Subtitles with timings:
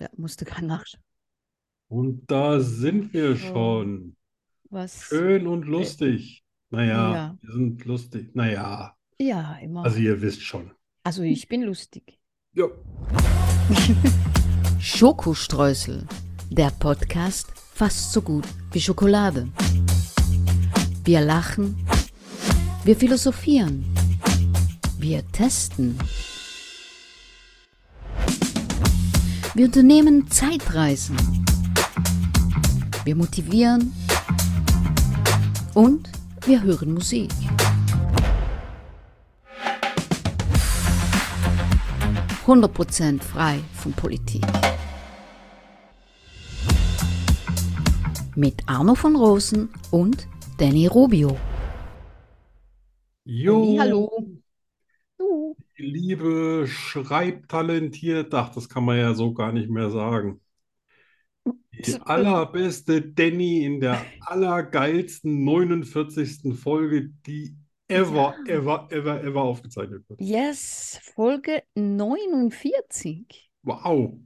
[0.00, 1.02] Ja, musste gar nachschauen.
[1.88, 4.16] Und da sind wir Oh, schon.
[4.70, 5.02] was?
[5.02, 6.42] Schön und lustig.
[6.70, 8.34] Naja, Ja, wir sind lustig.
[8.34, 9.96] Naja, ja, also immer.
[9.96, 10.70] ihr wisst schon.
[11.02, 12.18] Also ich bin lustig.
[12.54, 12.66] Ja.
[14.78, 16.06] Schokostreusel,
[16.50, 19.48] der Podcast fast so gut wie Schokolade.
[21.04, 21.76] Wir lachen,
[22.84, 23.84] wir philosophieren,
[24.98, 25.98] wir testen.
[29.52, 31.16] Wir unternehmen Zeitreisen.
[33.04, 33.92] Wir motivieren
[35.74, 36.08] und
[36.46, 37.32] wir hören Musik.
[42.46, 44.46] Hundert Prozent frei von Politik.
[48.36, 51.36] Mit Arno von Rosen und Danny Rubio.
[53.24, 54.39] Jo, Hallo.
[55.80, 60.40] Liebe Schreibtalentiert, ach, das kann man ja so gar nicht mehr sagen.
[61.72, 66.54] Die allerbeste Danny in der allergeilsten 49.
[66.54, 67.56] Folge, die
[67.88, 70.20] ever, ever, ever, ever aufgezeichnet wird.
[70.20, 73.50] Yes, Folge 49.
[73.62, 74.18] Wow.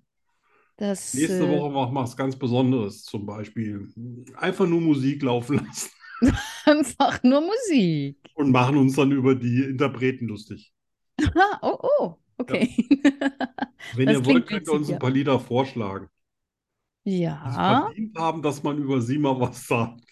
[0.77, 3.89] Das, Nächste äh, Woche machen wir was ganz Besonderes, zum Beispiel
[4.37, 5.91] einfach nur Musik laufen lassen
[6.65, 8.17] einfach nur Musik.
[8.35, 10.73] und machen uns dann über die Interpreten lustig.
[11.37, 12.75] Ah, oh, oh, okay.
[13.93, 16.09] Wenn Das ihr wollt, könnt ihr uns ein paar Lieder vorschlagen,
[17.45, 20.05] die Ja, verdient haben, dass man über sie mal was sagt.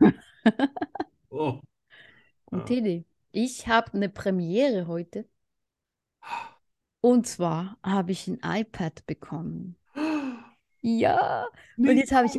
[1.30, 1.60] Oh.
[2.46, 3.04] gute Idee.
[3.32, 5.28] Ich habe eine Premiere heute.
[7.00, 9.76] Und zwar habe ich ein iPad bekommen.
[10.82, 11.46] Ja,
[11.76, 12.38] und jetzt habe ich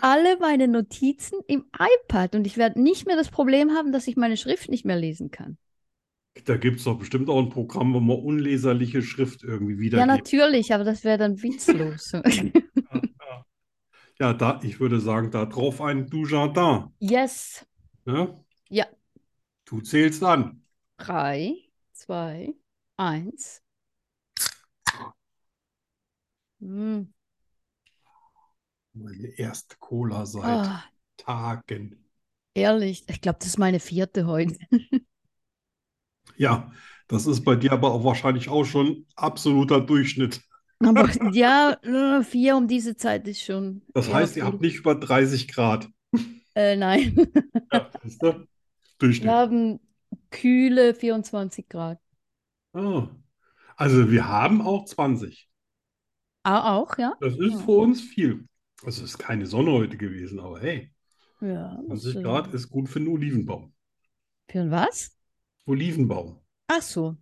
[0.00, 4.16] alle meine Notizen im iPad und ich werde nicht mehr das Problem haben, dass ich
[4.16, 5.58] meine Schrift nicht mehr lesen kann.
[6.44, 10.06] Da gibt es doch bestimmt auch ein Programm, wo man unleserliche Schrift irgendwie Ja, wiedergibt.
[10.06, 12.12] natürlich, aber das wäre dann witzlos.
[12.90, 13.44] Ja, ja.
[14.20, 16.94] Ja, da, ich würde sagen, da drauf ein Dujardin.
[17.00, 17.64] Yes.
[18.06, 18.34] Ne?
[18.70, 18.86] Ja.
[19.64, 20.62] Du zählst an.
[20.98, 22.54] Drei, zwei,
[22.96, 23.60] eins.
[26.60, 27.02] Hm.
[28.92, 32.08] Meine erste Cola seit Ah, Tagen.
[32.54, 34.56] ehrlich, ich glaube, das ist meine vierte heute.
[36.40, 36.72] Ja,
[37.08, 40.40] das ist bei dir aber auch wahrscheinlich auch schon absoluter Durchschnitt.
[40.82, 41.76] Aber ja,
[42.24, 45.88] vier um diese Zeit ist schon Das heißt, ihr habt nicht über 30 Grad.
[46.54, 47.14] Äh, nein,
[47.72, 48.46] Ja, siehst du?
[49.18, 49.32] wir Durchschnitt.
[49.32, 49.80] haben
[50.30, 52.00] kühle 24 Grad.
[52.74, 53.08] Ah.
[53.76, 55.48] Also wir haben auch 20.
[56.44, 57.14] Ah, auch, ja?
[57.18, 57.62] Das ist Ja.
[57.62, 58.46] für uns viel.
[58.82, 60.92] Also es ist keine Sonne heute gewesen, aber hey,
[61.40, 63.74] Ja, das, 20 äh, Grad ist gut für einen Olivenbaum.
[64.50, 65.16] für ein was?
[65.66, 66.36] Olivenbaum.
[66.68, 67.16] Ach so.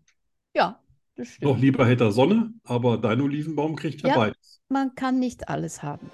[0.55, 0.81] Ja,
[1.17, 1.61] das Noch stimmt.
[1.61, 4.17] lieber hätte er Sonne, aber dein Olivenbaum kriegt ja Ja.
[4.17, 4.61] beides.
[4.69, 6.11] Man kann nicht alles haben.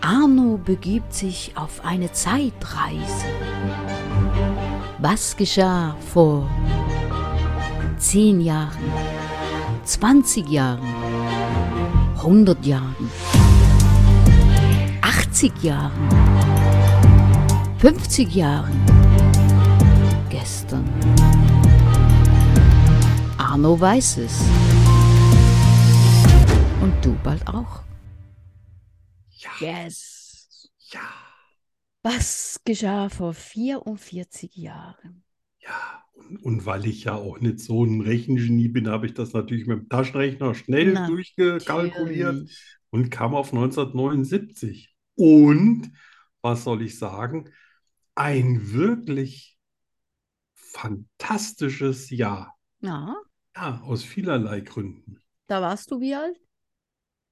[0.00, 3.26] Arno begibt sich auf eine Zeitreise.
[4.98, 6.48] Was geschah vor
[7.98, 8.76] 10 Jahren,
[9.84, 10.86] 20 Jahren,
[12.16, 13.10] 100 Jahren,
[15.02, 15.92] 80 Jahren,
[17.78, 18.72] 50 Jahren,
[20.40, 20.88] gestern?
[23.38, 24.40] Arno weiß es.
[26.80, 27.82] Und du bald auch.
[29.30, 30.70] Ja, Yes.
[30.92, 31.00] ja,
[32.02, 35.24] Was geschah vor 44 Jahren?
[35.60, 36.02] ja.
[36.14, 39.66] Und, und weil ich ja auch nicht so ein Rechengenie bin, habe ich das natürlich
[39.66, 42.76] mit dem Taschenrechner schnell Na, durchgekalkuliert Natürlich.
[42.90, 44.94] und kam auf 1979.
[45.16, 45.90] Und,
[46.42, 47.48] was soll ich sagen,
[48.14, 49.56] ein wirklich
[50.72, 52.56] fantastisches Jahr.
[52.80, 53.16] Ja,
[53.56, 55.20] Ja, aus vielerlei Gründen.
[55.48, 56.38] da warst du wie alt?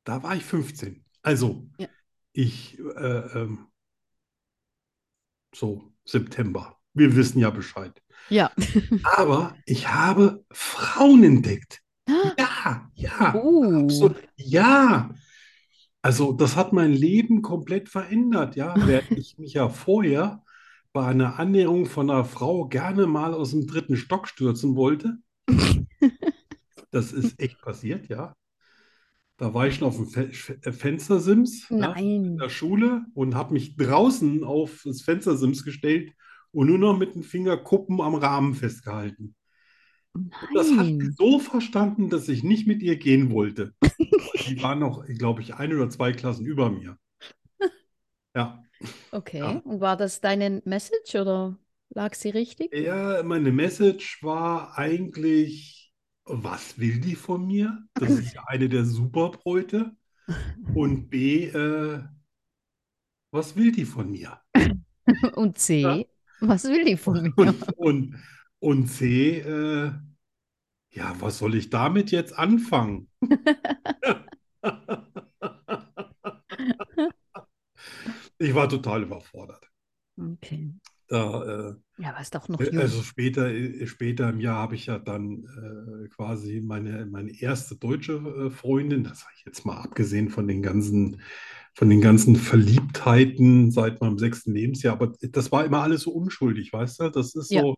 [0.04, 1.04] Da war ich 15.
[1.22, 1.88] Also, Ja.
[2.32, 3.68] ich, äh, ähm,
[5.54, 6.76] so September.
[6.94, 8.02] Wir wissen ja Bescheid.
[8.28, 8.50] Ja.
[9.16, 11.82] Aber ich habe Frauen entdeckt.
[12.38, 13.82] Ja, ja, Oh.
[13.84, 14.16] absolut.
[14.36, 15.10] Ja.
[16.02, 18.74] Also, das hat mein Leben komplett verändert, ja.
[18.86, 20.42] Während ich mich ja vorher
[20.92, 25.18] bei einer Annäherung von einer Frau gerne mal aus dem dritten Stock stürzen wollte.
[26.90, 28.34] Das ist echt passiert, ja.
[29.36, 33.52] Da war ich schon auf dem Fe Fe- Fenstersims, ja, in der Schule und habe
[33.52, 36.12] mich draußen auf das Fenstersims gestellt
[36.50, 39.34] und nur noch mit den Fingerkuppen am Rahmen festgehalten.
[40.54, 43.74] Das hat sie so verstanden, dass ich nicht mit ihr gehen wollte.
[44.46, 46.96] Die war noch, glaube ich, ein oder zwei Klassen über mir.
[48.34, 48.62] Ja.
[49.10, 49.60] Okay.
[49.60, 49.62] Ja.
[49.64, 51.58] Und war das deine Message oder
[51.90, 52.72] lag sie richtig?
[52.72, 55.92] Ja, meine Message war eigentlich,
[56.24, 57.86] was will die von mir?
[57.96, 59.96] Das ist ja eine der Superbräute.
[60.72, 62.02] Und B, äh,
[63.30, 64.40] was will die von mir?
[65.34, 66.04] Und C, Ja.
[66.40, 67.34] was will die von mir?
[67.34, 68.16] Und, und,
[68.58, 69.92] und C, äh,
[70.90, 73.08] ja, was soll ich damit jetzt anfangen?
[78.38, 79.70] Ich war total überfordert.
[80.20, 80.70] Okay.
[81.08, 82.78] Da, äh, Ja, warst doch noch Äh, jung.
[82.80, 87.76] Also später, äh, später im Jahr habe ich ja dann äh, quasi meine, meine erste
[87.76, 91.22] deutsche äh, Freundin, das habe ich jetzt mal abgesehen von den ganzen,
[91.74, 96.72] von den ganzen Verliebtheiten seit meinem sechsten Lebensjahr, aber das war immer alles so unschuldig,
[96.72, 97.10] weißt du?
[97.10, 97.62] Das ist Ja.
[97.62, 97.76] so,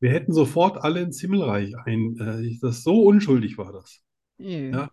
[0.00, 4.02] wir hätten sofort alle ins Himmelreich ein, äh, das so unschuldig war das.
[4.38, 4.76] Nö.
[4.76, 4.90] Ja.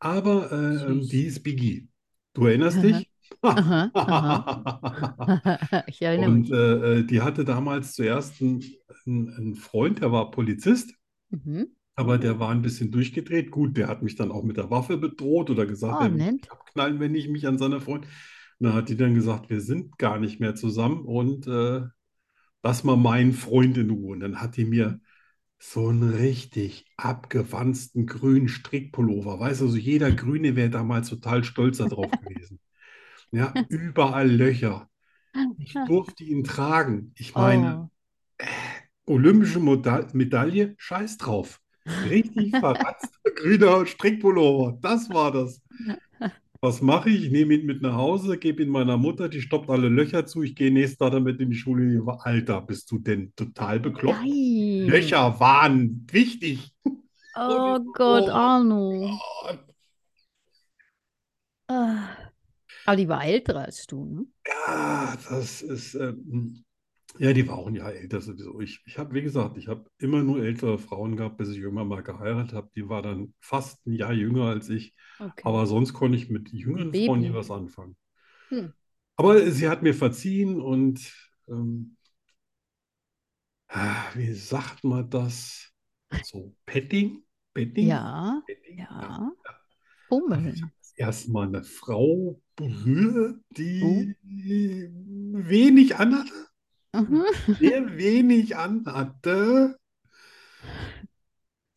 [0.00, 1.88] Aber äh, ähm, die ist Biggie.
[2.34, 3.07] Du erinnerst dich?
[3.42, 4.36] Aha, aha.
[5.86, 6.52] Ich erinnere Und mich.
[6.52, 8.62] äh, äh, die hatte damals zuerst einen,
[9.06, 10.92] einen, Freund, der war Polizist,
[11.30, 11.64] Mhm.
[11.96, 13.50] aber der war ein bisschen durchgedreht.
[13.50, 16.24] Gut, der hat mich dann auch mit der Waffe bedroht oder gesagt, Oh, er mich
[16.48, 18.04] abknallen, wenn ich mich an seine Freund.
[18.06, 21.82] Und dann hat die dann gesagt, wir sind gar nicht mehr zusammen und äh,
[22.62, 24.12] lass mal meinen Freund in Ruhe.
[24.14, 25.00] Und dann hat die mir
[25.60, 31.78] so einen richtig abgewanzten grünen Strickpullover, weißt du, so jeder Grüne wäre damals total stolz
[31.78, 32.60] darauf gewesen.
[33.30, 34.88] Ja, überall Löcher.
[35.58, 37.12] Ich durfte ihn tragen.
[37.16, 37.90] Ich meine,
[39.06, 41.60] Oh, olympische Moda- Medaille, scheiß drauf.
[42.08, 44.78] Richtig verratzter grüner Strickpullover.
[44.80, 45.62] Das war das.
[46.60, 47.26] Was mache ich?
[47.26, 50.42] Ich nehme ihn mit nach Hause, gebe ihn meiner Mutter, die stoppt alle Löcher zu.
[50.42, 52.02] Ich gehe nächstes Tag damit in die Schule.
[52.24, 54.18] Alter, bist du denn total bekloppt?
[54.20, 54.86] nein.
[54.88, 56.74] Löcher waren wichtig.
[57.36, 59.18] Oh Gott, Oh Arno.
[59.42, 59.64] Gott.
[62.88, 64.26] Aber die war älter als du, ne?
[64.46, 66.64] Ja, das ist, ähm,
[67.18, 68.60] ja, die war auch ein Jahr älter sowieso.
[68.60, 71.88] Ich, ich habe, wie gesagt, ich habe immer nur ältere Frauen gehabt, bis ich irgendwann
[71.88, 72.70] mal geheiratet habe.
[72.74, 74.94] Die war dann fast ein Jahr jünger als ich.
[75.18, 75.42] Okay.
[75.44, 77.38] Aber sonst konnte ich mit jüngeren Frauen nie Baby.
[77.38, 77.94] was anfangen.
[78.48, 78.72] Hm.
[79.16, 81.12] Aber sie hat mir verziehen und
[81.46, 81.94] ähm,
[83.68, 85.74] ah, wie sagt man das?
[86.24, 87.22] So Petting?
[87.52, 87.86] Petting?
[87.86, 88.78] Ja, Petting?
[88.78, 89.30] ja.
[90.10, 90.64] Aber ich
[90.98, 91.06] Fummeln.
[91.06, 94.04] habe das erste Mal eine Frau berührt, die Oh.
[95.48, 96.32] wenig anhatte.
[96.94, 97.22] Mhm.
[97.58, 99.76] Sehr wenig anhatte.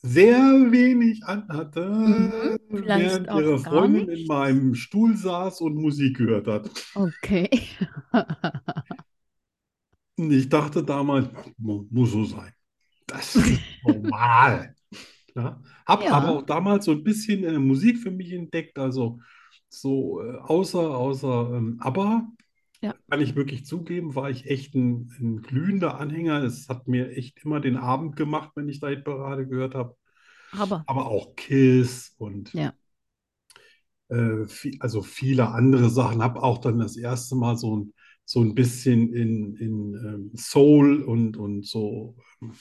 [0.03, 2.57] Sehr wenig anhatte, Mhm.
[2.69, 6.69] Während ihre Freundin in meinem Stuhl saß und Musik gehört hat.
[6.95, 7.49] Okay.
[10.17, 11.27] Und ich dachte damals,
[11.57, 12.51] mu- muss so sein.
[13.07, 14.75] Das ist normal.
[15.35, 16.11] Ja, habe Ja.
[16.13, 19.19] aber auch damals so ein bisschen äh, Musik für mich entdeckt, also
[19.69, 22.27] so äh, außer, außer ähm, ABBA,
[22.81, 22.95] Ja.
[23.09, 26.43] kann ich wirklich zugeben, war ich echt ein, ein glühender Anhänger.
[26.43, 29.95] Es hat mir echt immer den Abend gemacht, wenn ich da Hitparade gehört habe.
[30.51, 32.73] Aber, Aber auch Kiss und ja.
[34.09, 36.21] äh, vi- also viele andere Sachen.
[36.23, 37.93] Habe auch dann das erste Mal so ein,
[38.25, 42.53] so ein bisschen in, in ähm, Soul und, und so, ähm,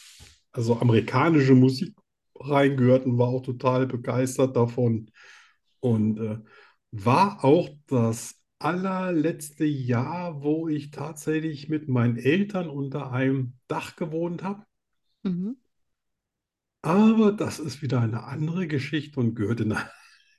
[0.52, 1.94] also amerikanische Musik
[2.40, 5.10] reingehört und war auch total begeistert davon.
[5.81, 6.38] Und äh,
[6.92, 14.42] war auch das allerletzte Jahr, wo ich tatsächlich mit meinen Eltern unter einem Dach gewohnt
[14.42, 14.64] habe.
[15.25, 15.52] Mhm.
[16.82, 19.84] Aber das ist wieder eine andere Geschichte und gehört in ein,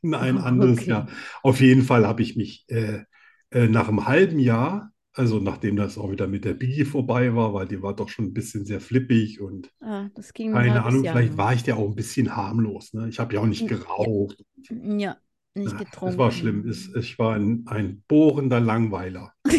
[0.02, 0.86] in ein anderes Okay.
[0.86, 1.08] Jahr.
[1.44, 3.04] Auf jeden Fall habe ich mich äh,
[3.52, 7.54] äh, nach einem halben Jahr, also nachdem das auch wieder mit der Biggie vorbei war,
[7.54, 10.84] weil die war doch schon ein bisschen sehr flippig und Ah, das ging ein keine
[10.84, 12.94] Ahnung, vielleicht war ich ja auch ein bisschen harmlos.
[12.94, 13.10] Ne?
[13.10, 14.44] Ich habe ja auch nicht geraucht.
[14.70, 15.18] Ja,
[15.54, 16.14] nicht getrunken.
[16.14, 16.68] Es war schlimm.
[16.68, 19.34] Es, ich war ein, ein bohrender Langweiler.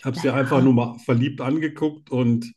[0.00, 2.54] Ich habe sie einfach nur mal verliebt angeguckt und,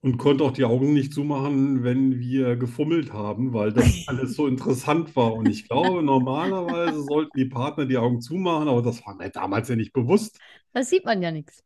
[0.00, 4.46] und konnte auch die Augen nicht zumachen, wenn wir gefummelt haben, weil das alles so
[4.46, 5.34] interessant war.
[5.34, 9.68] Und ich glaube, normalerweise sollten die Partner die Augen zumachen, aber das war mir damals
[9.68, 10.38] ja nicht bewusst.
[10.72, 11.62] Da sieht man ja nichts.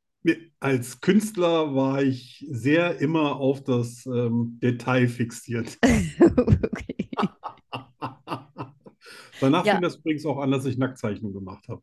[0.61, 5.79] Als Künstler war ich sehr immer auf das ähm, Detail fixiert.
[6.21, 7.09] Okay.
[9.41, 9.75] Danach Ja.
[9.75, 11.83] fing das übrigens auch an, dass ich Nacktzeichnungen gemacht habe.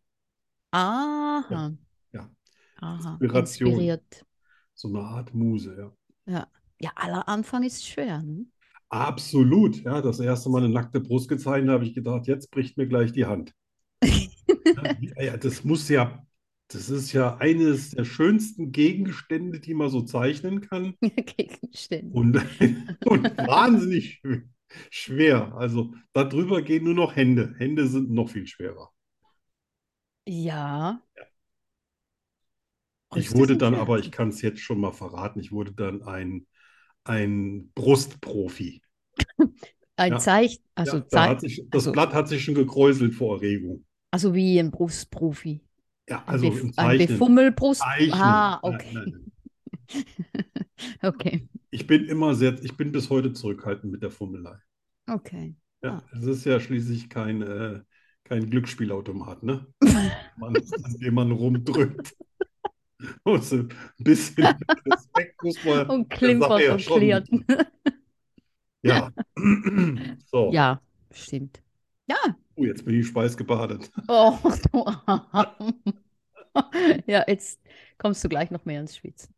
[0.72, 1.72] Aha.
[2.14, 2.30] Ja.
[2.82, 3.12] Aha.
[3.20, 3.70] Inspiration.
[3.70, 4.26] Inspiriert.
[4.76, 5.92] So eine Art Muse, ja.
[6.30, 6.48] Ja.
[6.82, 8.46] Ja, aller Anfang ist schwer, ne?
[8.90, 9.84] Absolut.
[9.84, 13.12] Ja, das erste Mal eine nackte Brust gezeichnet, habe ich gedacht, jetzt bricht mir gleich
[13.12, 13.54] die Hand.
[15.02, 16.26] Ja, ja, das muss ja,
[16.70, 20.96] das ist ja eines der schönsten Gegenstände, die man so zeichnen kann
[21.38, 22.20] Gegenstände.
[22.20, 22.38] und,
[23.04, 24.44] und wahnsinnig schw-
[24.90, 25.54] schwer.
[25.56, 27.56] Also darüber gehen nur noch Hände.
[27.58, 28.92] Hände sind noch viel schwerer.
[30.26, 31.02] Ja.
[33.16, 36.46] Ich wurde dann aber, ich kann es jetzt schon mal verraten, ich wurde dann ein,
[37.04, 38.82] ein Brustprofi.
[39.98, 40.20] Ein Ja.
[40.20, 43.86] Zeich, also, Ja, da sich, das also, Blatt hat sich schon gekräuselt vor Erregung.
[44.12, 45.62] also wie ein Brustprofi.
[46.10, 47.08] Ja, Ein, also Bef im ein Zeichnen.
[47.08, 47.82] Befummelbrust.
[47.82, 48.14] Zeichnen.
[48.22, 48.94] Ah, okay.
[48.94, 49.32] nein, nein.
[51.04, 51.48] Okay.
[51.72, 54.58] Ich bin immer sehr, ich bin bis heute zurückhaltend mit der Fummelei.
[55.10, 55.56] Okay.
[55.84, 56.04] Ja, Ah.
[56.18, 57.82] es ist ja schließlich kein, äh,
[58.24, 59.68] kein Glücksspielautomat, ne?
[60.38, 62.16] Man, an dem man rumdrückt.
[63.24, 64.46] Also ein bisschen
[64.86, 67.30] Respekt muss man Und klimpert ja und klirrt.
[68.82, 69.12] Ja.
[70.32, 70.52] So.
[70.54, 71.62] Ja, stimmt.
[72.08, 72.16] Ja.
[72.56, 73.92] Oh, jetzt bin ich schweißgebadet.
[74.08, 74.38] Oh,
[74.72, 75.74] du Arm.
[77.06, 77.60] Ja, jetzt
[77.98, 79.34] kommst du gleich noch mehr ins Schwitzen.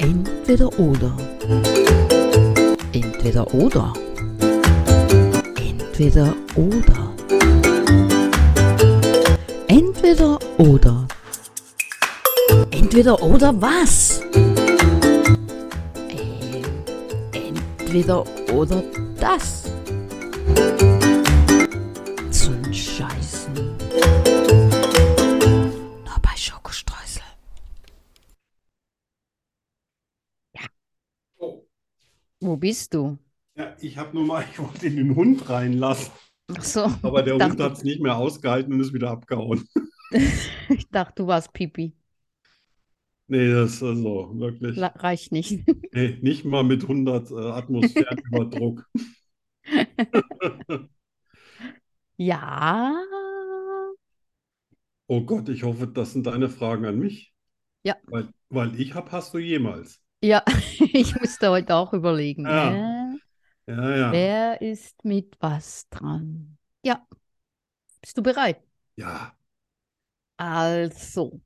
[0.00, 1.16] Entweder oder.
[2.92, 3.92] Entweder oder.
[5.56, 7.13] Entweder oder.
[10.14, 11.08] Entweder oder.
[12.70, 14.22] Entweder oder was?
[16.08, 16.64] Ähm,
[17.32, 18.84] entweder oder
[19.18, 19.64] das.
[22.30, 23.54] Zum Scheißen.
[26.04, 27.22] Nur bei Schokostreusel.
[31.38, 31.66] Oh.
[32.38, 33.18] Wo bist du?
[33.56, 36.12] Ja, ich habe nur mal, ich wollte den Hund reinlassen,
[36.56, 39.66] Ach so, aber der Hund hat es nicht mehr ausgehalten und ist wieder abgehauen.
[40.68, 41.94] ich dachte, du warst Pipi.
[43.26, 45.66] Nee, das ist also wirklich, La- Reicht nicht.
[45.92, 48.86] nee, nicht mal mit 100 äh, Atmosphären Überdruck.
[52.16, 52.94] Ja.
[55.06, 57.34] Oh Gott, ich hoffe, das sind deine Fragen an mich.
[57.82, 57.96] Ja.
[58.06, 60.00] Weil, weil ich habe, hast du jemals.
[60.22, 60.42] Ja,
[60.92, 62.46] ich musste heute auch überlegen.
[62.46, 62.70] Ja.
[62.70, 63.18] hä?
[63.66, 64.12] Ja, ja.
[64.12, 66.56] Wer ist mit was dran?
[66.82, 67.06] Ja.
[68.00, 68.62] Bist du bereit?
[68.96, 69.34] Ja.
[70.36, 71.40] Also,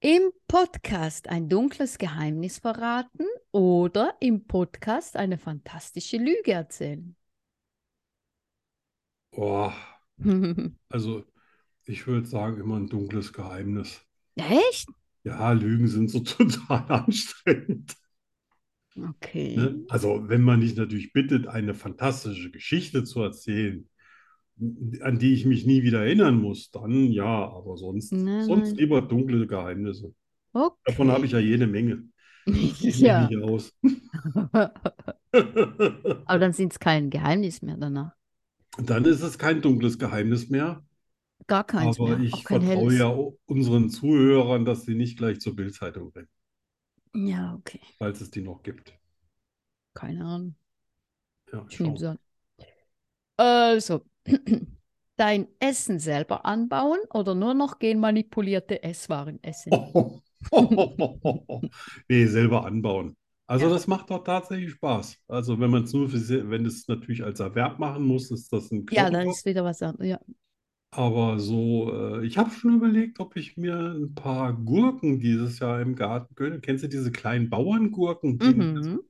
[0.00, 7.14] im Podcast ein dunkles Geheimnis verraten oder im Podcast eine fantastische Lüge erzählen?
[9.30, 9.70] Oh,
[10.88, 11.24] also
[11.84, 14.04] ich würde sagen, immer ein dunkles Geheimnis.
[14.34, 14.88] Echt?
[15.22, 17.96] Ja, Lügen sind so total anstrengend.
[18.96, 19.56] Okay.
[19.56, 19.84] Ne?
[19.88, 23.88] Also, wenn man dich natürlich bittet, eine fantastische Geschichte zu erzählen,
[25.02, 28.78] an die ich mich nie wieder erinnern muss, dann ja, aber sonst, Nein, sonst nein.
[28.78, 30.14] lieber dunkle Geheimnisse.
[30.84, 31.40] Davon habe ich ja Okay.
[31.40, 32.04] jede Menge.
[32.82, 33.34] Ich Ja.
[36.24, 38.12] Aber dann sind es kein Geheimnis mehr danach.
[38.76, 40.84] Dann ist es kein dunkles Geheimnis mehr,
[41.46, 42.20] Gar keins aber mehr.
[42.20, 42.96] ich Auch kein vertraue helles.
[42.96, 43.08] ja
[43.46, 46.28] unseren Zuhörern, dass sie nicht gleich zur Bildzeitung rennen,
[47.14, 47.80] Ja, okay.
[47.98, 48.92] falls es die noch gibt.
[49.94, 50.54] Keine Ahnung.
[51.52, 52.04] Ja, Ich schau.
[52.04, 52.18] an.
[53.36, 54.04] Also,
[55.16, 59.78] dein Essen selber anbauen oder nur noch genmanipulierte Esswaren essen?
[62.08, 63.16] Nee, selber anbauen.
[63.46, 63.72] Also Ja.
[63.72, 65.18] das macht doch tatsächlich Spaß.
[65.28, 68.70] Also wenn man es nur für, wenn es natürlich als Erwerb machen muss, ist das
[68.70, 70.08] ein Ja, dann ist wieder was anderes.
[70.08, 70.20] Ja.
[70.90, 75.80] Aber so, äh, ich habe schon überlegt, ob ich mir ein paar Gurken dieses Jahr
[75.80, 76.60] im Garten gönne.
[76.60, 78.40] Kennst du diese kleinen Bauerngurken?
[78.40, 79.00] Die, Mhm.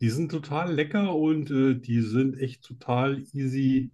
[0.00, 3.92] die sind total lecker und äh, die sind echt total easy.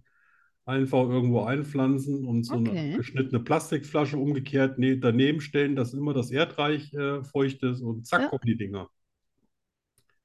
[0.65, 2.97] Einfach irgendwo einpflanzen und so eine Okay.
[2.97, 8.21] geschnittene Plastikflasche umgekehrt ne daneben stellen, dass immer das Erdreich äh, feucht ist und zack
[8.23, 8.27] Ja.
[8.29, 8.89] kommen die Dinger.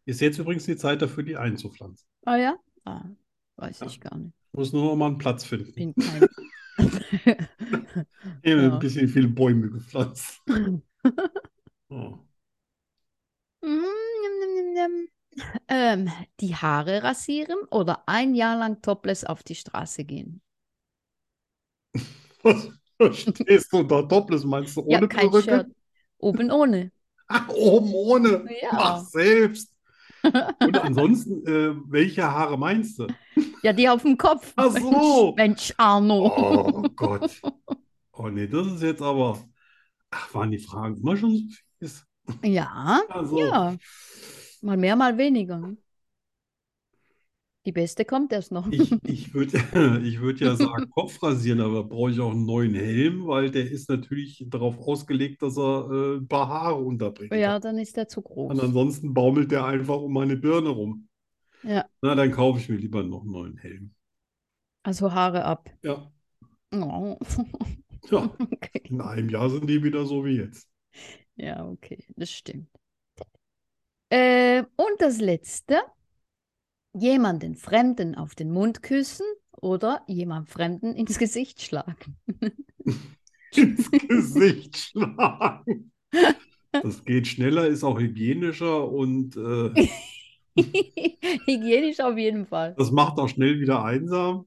[0.06, 2.06] Ist jetzt übrigens die Zeit dafür, die einzupflanzen.
[2.24, 2.56] Ah ja?
[2.84, 3.04] Ah,
[3.56, 3.86] weiß Ja.
[3.86, 4.32] ich gar nicht.
[4.52, 5.72] Muss nur mal einen Platz finden.
[5.74, 6.26] Bin kein.
[6.78, 8.06] Ein
[8.44, 8.76] Ja.
[8.78, 10.40] bisschen viele Bäume gepflanzt.
[11.90, 12.18] Oh.
[13.62, 13.68] Mm,
[14.20, 14.94] njam, njam, njam.
[15.68, 16.10] Ähm,
[16.40, 20.42] die Haare rasieren oder ein Jahr lang topless auf die Straße gehen?
[22.42, 24.44] Was verstehst du unter Topless?
[24.44, 25.42] Meinst du Ja, ohne kein Perücke?
[25.52, 25.68] Shirt.
[26.18, 26.92] Oben ohne.
[27.28, 28.46] Ach, oben ohne.
[28.62, 28.70] Ja.
[28.72, 29.72] Mach selbst.
[30.60, 33.06] Und ansonsten, äh, welche Haare meinst du?
[33.62, 34.52] Ja, die auf dem Kopf.
[34.56, 35.34] Ach so.
[35.36, 36.32] Mensch, Arno.
[36.36, 37.42] Oh Gott.
[38.12, 39.38] Oh nee, das ist jetzt aber.
[40.10, 42.06] Ach, waren die Fragen immer schon so fies?
[42.42, 43.76] Ja, Also, ja.
[44.62, 45.58] Mal mehr, mal weniger.
[45.58, 45.76] ne?
[47.66, 48.70] Die beste kommt erst noch.
[48.70, 49.58] ich, ich würde
[50.04, 53.70] ich würd ja sagen, Kopf rasieren, aber brauche ich auch einen neuen Helm, weil der
[53.70, 58.08] ist natürlich darauf ausgelegt, dass er äh, ein paar Haare unterbringen Ja, dann ist der
[58.08, 58.52] zu groß.
[58.52, 61.08] Und ansonsten baumelt der einfach um meine Birne rum.
[61.62, 63.94] Ja, Na, dann kaufe ich mir lieber noch einen neuen Helm.
[64.82, 65.70] also Haare ab.
[65.82, 66.10] Ja,
[66.72, 67.18] Oh.
[68.10, 68.30] ja.
[68.52, 68.82] Okay.
[68.90, 70.68] In einem Jahr sind die wieder so wie jetzt.
[71.36, 72.68] Ja, okay, das stimmt.
[74.10, 75.78] Äh, und das letzte,
[76.92, 82.16] jemanden Fremden auf den Mund küssen oder jemand Fremden ins Gesicht schlagen.
[83.54, 85.92] ins Gesicht schlagen.
[86.72, 89.88] Das geht schneller, ist auch hygienischer und äh,
[91.46, 92.74] Hygienisch auf jeden Fall.
[92.76, 94.46] das macht auch schnell wieder einsam.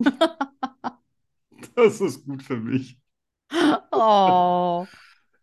[1.74, 2.98] Das ist gut für mich.
[3.92, 4.86] Oh.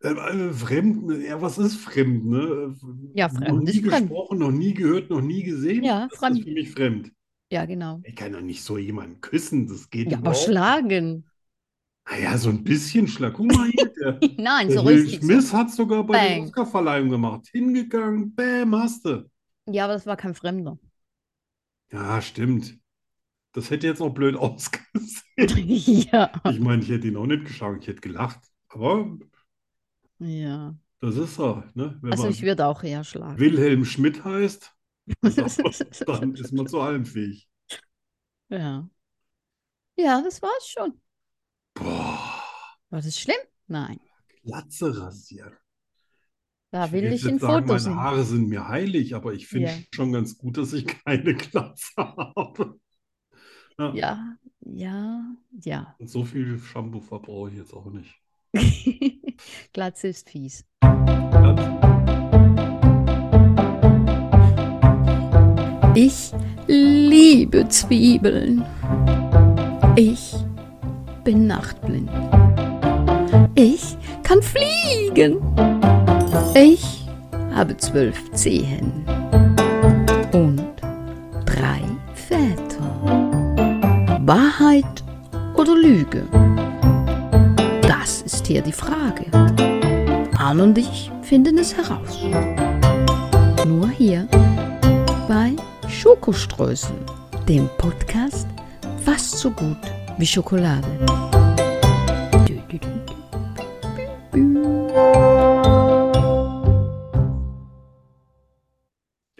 [0.05, 0.09] Äh,
[0.49, 2.75] äh, Fremd, ja, was ist fremd, ne?
[3.13, 4.09] Ja, Noch fremd nie ist fremd.
[4.09, 5.83] gesprochen, noch nie gehört, noch nie gesehen.
[5.83, 6.43] Ja, Das ist fremd.
[6.43, 7.11] für mich fremd.
[7.51, 8.03] Ja, genau.
[8.03, 10.45] Ich kann doch nicht so jemanden küssen, das geht Ja, aber überhaupt nicht.
[10.45, 11.25] schlagen.
[12.09, 13.33] Naja, so ein bisschen Schlag.
[13.33, 15.25] Guck mal hier, der, Nein, der so Will richtig so.
[15.25, 16.43] Smith hat sogar bei der Bang.
[16.43, 17.47] Oscarverleihung gemacht.
[17.51, 19.29] Hingegangen, bäm, hast du.
[19.67, 20.79] Ja, aber das war kein Fremder.
[21.91, 22.77] Ja, stimmt.
[23.53, 25.17] Das hätte jetzt auch blöd ausgesehen.
[26.11, 26.31] Ja.
[26.43, 28.39] Ich meine, ich hätte ihn auch nicht geschlagen, ich hätte gelacht.
[28.69, 29.17] Aber
[30.19, 30.75] Ja.
[30.99, 31.97] das ist er, ne?
[32.01, 33.39] Wenn Also ich würde auch eher schlagen.
[33.39, 34.73] Wilhelm Schmidt heißt,
[36.07, 37.47] dann ist man zu allem fähig.
[38.49, 38.89] Ja.
[39.97, 41.01] Ja, das war's schon.
[41.73, 42.43] Boah,
[42.89, 43.37] War das schlimm?
[43.67, 43.99] Nein.
[44.43, 45.53] Glatze rasiert.
[46.71, 47.95] Da Ich will ich jetzt ein sagen, Foto meine.
[48.01, 49.77] Haare sind mir heilig, aber ich finde Ja.
[49.93, 52.79] schon ganz gut, dass ich keine Glatze habe.
[53.79, 53.93] Ja.
[53.93, 55.95] Ja, ja, ja.
[55.99, 58.15] Und so viel Shampoo verbrauche ich jetzt auch nicht.
[59.73, 60.63] Glatze ist fies.
[65.95, 66.31] Ich
[66.67, 68.65] liebe Zwiebeln.
[69.95, 70.33] Ich
[71.23, 72.09] bin nachtblind.
[73.55, 75.37] Ich kann fliegen.
[76.53, 77.05] Ich
[77.53, 79.05] habe zwölf Zehen
[80.33, 80.65] und
[81.45, 81.81] drei
[82.13, 82.83] Väter.
[84.25, 85.03] Wahrheit
[85.55, 86.23] oder Lüge?
[88.05, 89.25] Das ist hier die Frage.
[90.37, 92.21] Arne und ich finden es heraus.
[93.65, 94.27] Nur hier
[95.27, 95.55] bei
[95.89, 96.95] Schokoströßen,
[97.49, 98.47] dem Podcast
[99.03, 99.79] fast so gut
[100.19, 100.87] wie Schokolade.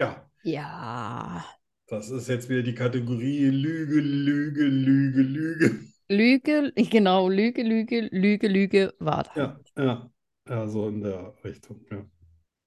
[0.00, 1.44] Ja, Ja.
[1.86, 5.85] das ist jetzt wieder die Kategorie Lüge, Lüge, Lüge, Lüge.
[6.08, 9.36] Lüge, genau, Lüge, Lüge, Lüge, Lüge, Wahrheit.
[9.36, 10.10] Ja, ja,
[10.48, 11.84] ja, so in der Richtung.
[11.90, 12.04] Ja.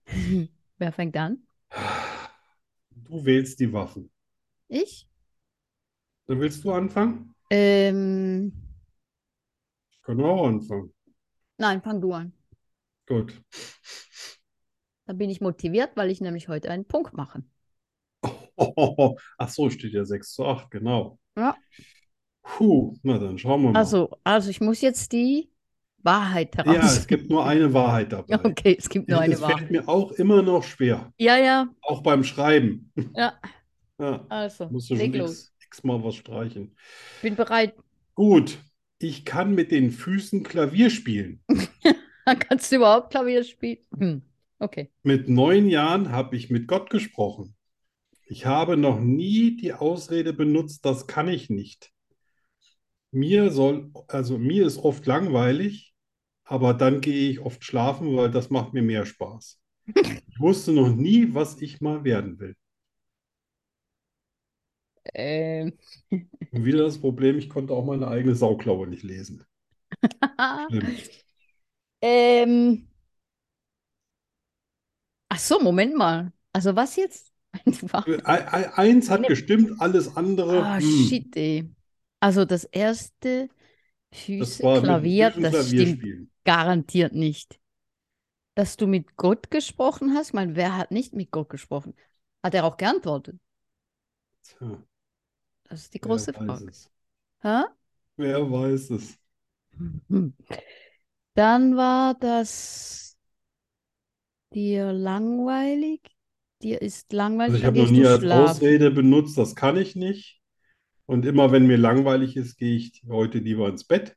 [0.77, 1.43] Wer fängt an?
[2.93, 4.11] Du wählst die Waffen.
[4.69, 5.07] Ich?
[6.27, 7.35] Dann willst du anfangen?
[7.51, 8.51] Ähm,
[10.03, 10.93] Können wir auch anfangen.
[11.57, 12.33] nein, fang du an.
[13.07, 13.33] Gut.
[15.07, 17.43] Da bin ich motiviert, weil ich nämlich heute einen Punkt mache.
[19.37, 21.19] Ach so, steht ja 6 zu 8, genau.
[21.35, 21.57] Ja.
[22.57, 23.79] Puh, na dann schauen wir mal.
[23.79, 25.49] Also, also ich muss jetzt die
[26.03, 26.97] Wahrheit Ja, heraus.
[26.97, 28.39] es gibt nur eine Wahrheit dabei.
[28.43, 29.71] Okay, es gibt nur eine fällt Wahrheit.
[29.71, 32.91] mir auch immer noch schwer, Ja, ja, auch beim Schreiben.
[33.15, 33.33] ja.
[34.01, 35.51] Ja, Also, musst du schon los.
[35.59, 36.73] x, x-mal was streichen.
[37.21, 37.75] Bin bereit.
[38.15, 38.57] Gut,
[38.97, 41.43] ich kann mit den Füßen Klavier spielen.
[42.25, 43.79] Kannst du überhaupt Klavier spielen?
[43.97, 44.21] Hm.
[44.59, 44.89] Okay.
[45.03, 47.55] Mit neun Jahren habe ich mit Gott gesprochen.
[48.25, 51.91] Ich habe noch nie die Ausrede benutzt, das kann ich nicht.
[53.11, 55.95] Mir soll, also mir ist oft langweilig,
[56.43, 59.59] aber dann gehe ich oft schlafen, weil das macht mir mehr Spaß.
[60.27, 62.55] Ich wusste noch nie, was ich mal werden will.
[65.13, 65.73] Ähm.
[66.51, 69.43] Und wieder das Problem, ich konnte auch meine eigene Sauklaue nicht lesen.
[70.69, 70.97] Schlimm.
[72.01, 72.87] Ähm.
[75.27, 76.31] Ach so, Moment mal.
[76.53, 77.33] Also was jetzt?
[78.23, 80.63] Eins hat gestimmt, alles andere.
[80.63, 81.07] Ah, hm.
[81.07, 81.69] shit, ey.
[82.19, 83.49] Also das erste
[84.37, 86.31] Das Füße, den Klavier, Füßen das Klavier stimmt spielen.
[86.45, 87.59] garantiert nicht.
[88.55, 91.95] Dass du mit Gott gesprochen hast, ich meine, wer hat nicht mit Gott gesprochen?
[92.43, 93.39] Hat er auch geantwortet?
[94.43, 94.83] Tja,
[95.63, 96.73] Das ist die wer große weiß Frage.
[97.41, 97.63] Hä?
[98.17, 99.17] Wer weiß es?
[100.09, 100.33] Hm.
[101.35, 103.17] Dann war das
[104.53, 106.01] dir langweilig?
[106.61, 108.25] Dir ist langweilig, Also ich habe noch nie als.
[108.29, 110.38] Ausrede benutzt, das kann ich nicht.
[111.09, 114.15] Und immer wenn mir langweilig ist, gehe ich heute lieber ins Bett.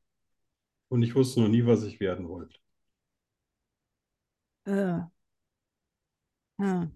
[0.90, 2.58] Und ich wusste noch nie, was ich werden wollte.
[4.66, 5.10] Ja.
[6.58, 6.86] Ah.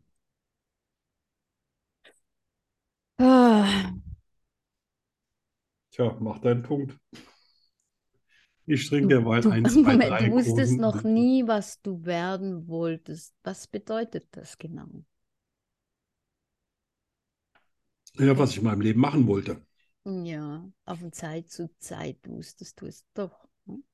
[5.91, 6.95] Tja, mach deinen Punkt.
[8.67, 11.81] Ich trinke Du, derweil du, ein, zwei, Moment, drei du wusstest großen noch nie, was
[11.81, 13.35] du werden wolltest.
[13.45, 15.07] Was bedeutet das genau?
[18.19, 19.65] Ja, was ich in meinem Leben machen wollte.
[20.07, 23.47] Ja, auf von Zeit zu Zeit wusstest du es doch.
[23.67, 23.85] hm?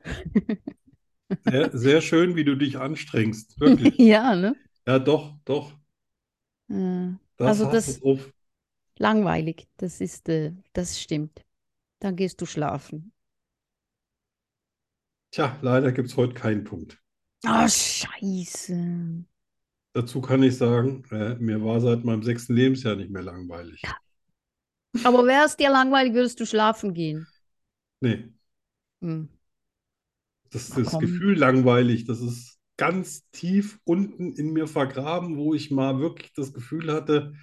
[1.44, 3.58] Sehr, sehr schön, wie du dich anstrengst.
[3.60, 3.94] Wirklich.
[3.98, 4.54] Ja, ne?
[4.86, 5.72] Ja, doch, doch.
[6.68, 7.18] Ja.
[7.36, 8.32] Das Also das- drauf.
[8.98, 11.44] Langweilig, das ist, äh, das stimmt.
[12.00, 13.12] Dann gehst du schlafen.
[15.30, 17.00] Tja, leider gibt es heute keinen Punkt.
[17.44, 19.24] Ah, scheiße.
[19.92, 23.98] Dazu kann ich sagen, äh, mir war seit meinem sechsten Lebensjahr nicht mehr langweilig.
[25.02, 27.26] Aber wäre es dir langweilig, würdest du schlafen gehen?
[28.00, 28.32] Nee,
[29.02, 29.24] Hm.
[30.50, 30.98] das, Na das komm.
[30.98, 36.52] Gefühl langweilig, das ist ganz tief unten in mir vergraben, wo ich mal wirklich das
[36.52, 37.34] Gefühl hatte,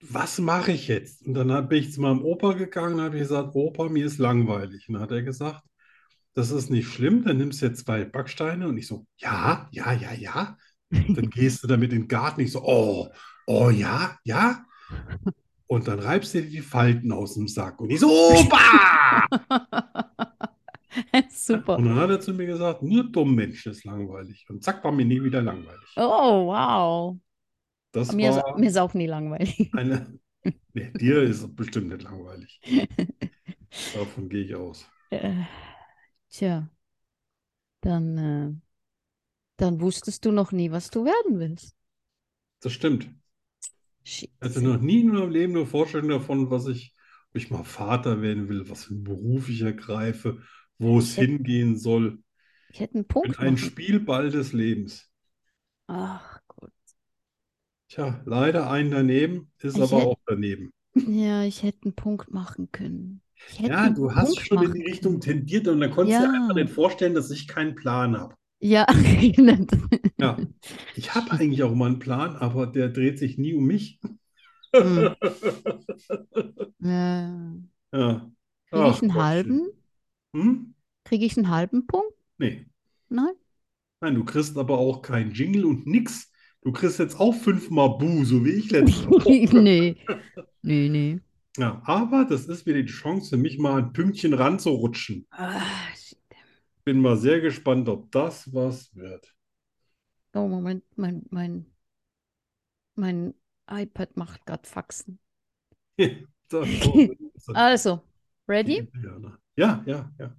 [0.00, 1.26] was mache ich jetzt?
[1.26, 4.88] Und dann bin ich zu meinem Opa gegangen und habe gesagt, Opa, mir ist langweilig.
[4.88, 5.62] Und dann hat er gesagt,
[6.36, 8.68] das ist nicht schlimm, dann nimmst du jetzt zwei Backsteine.
[8.68, 10.58] Und ich so, ja, ja, ja, ja.
[10.90, 12.42] Dann gehst du damit in den Garten.
[12.42, 13.08] Ich so, oh,
[13.46, 14.64] oh ja, ja.
[15.66, 17.80] Und dann reibst du dir die Falten aus dem Sack.
[17.80, 19.26] Und ich so, Opa!
[21.30, 21.78] Super.
[21.78, 24.44] Und dann hat er zu mir gesagt, nur dumm Menschen ist langweilig.
[24.50, 25.94] Und zack, war mir nie wieder langweilig.
[25.96, 27.16] Oh, wow.
[27.92, 29.70] Das Mir ist, war mir ist auch nie langweilig.
[29.72, 30.18] eine.
[30.74, 32.60] Nee, dir ist es bestimmt nicht langweilig.
[33.94, 34.86] Davon gehe ich aus.
[36.36, 36.68] Tja,
[37.80, 38.52] dann, äh,
[39.56, 41.74] dann wusstest du noch nie, was du werden willst.
[42.60, 43.08] Das stimmt.
[44.04, 44.30] Shit.
[44.34, 46.94] Ich hatte noch nie in meinem Leben eine Vorstellung davon, was ich,
[47.30, 50.42] ob ich mal Vater werden will, was für einen Beruf ich ergreife,
[50.76, 52.22] wo es Ich hätte- hingehen soll.
[52.68, 53.56] Ich hätte einen Ich Punkt ein machen.
[53.56, 55.10] Spielball des Lebens.
[55.86, 56.70] Ach Gott.
[57.88, 60.70] Tja, leider ein daneben, ist Ich aber hätte- auch daneben.
[60.94, 63.22] Ja, ich hätte einen Punkt machen können.
[63.58, 66.32] Ja, du hast Punkt schon in machen die Richtung tendiert und dann konntest du dir
[66.34, 66.42] Ja.
[66.42, 68.34] einfach nicht vorstellen, dass ich keinen Plan habe.
[68.60, 68.86] Ja,
[70.18, 70.38] Ja,
[70.94, 74.00] ich habe eigentlich auch mal einen Plan, aber der dreht sich nie um mich.
[74.74, 75.14] Hm.
[76.80, 77.56] Ja.
[77.92, 78.30] Ja.
[78.70, 79.14] Kriege ich einen Gottchen.
[79.14, 79.68] halben?
[80.34, 80.74] Hm?
[81.04, 82.12] Kriege ich einen halben Punkt?
[82.38, 82.66] Nee.
[83.08, 83.34] Nein?
[84.00, 86.30] Nein, du kriegst aber auch keinen Jingle und nix.
[86.62, 89.30] Du kriegst jetzt auch fünfmal Bu, so wie ich letzte Woche.
[89.62, 89.96] Nee.
[90.62, 91.20] Nee, nee.
[91.58, 95.26] Ja, aber das ist wieder die Chance für mich mal ein Pünktchen ranzurutschen.
[95.30, 96.18] Ah, shit.
[96.84, 99.34] Bin mal sehr gespannt, ob das was wird.
[100.34, 101.66] Oh, Moment, mein, mein,
[102.94, 103.34] mein
[103.70, 105.18] iPad macht gerade Faxen.
[107.54, 108.02] Also,
[108.48, 108.88] ready?
[109.56, 110.36] Ja, ja, ja.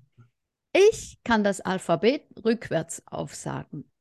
[0.72, 3.92] Ich kann das Alphabet rückwärts aufsagen.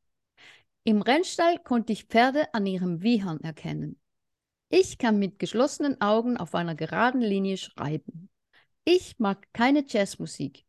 [0.85, 4.00] Im Rennstall konnte ich Pferde an ihrem Wiehern erkennen.
[4.68, 8.29] Ich kann mit geschlossenen Augen auf einer geraden Linie schreiben.
[8.85, 10.64] Ich mag keine Jazzmusik.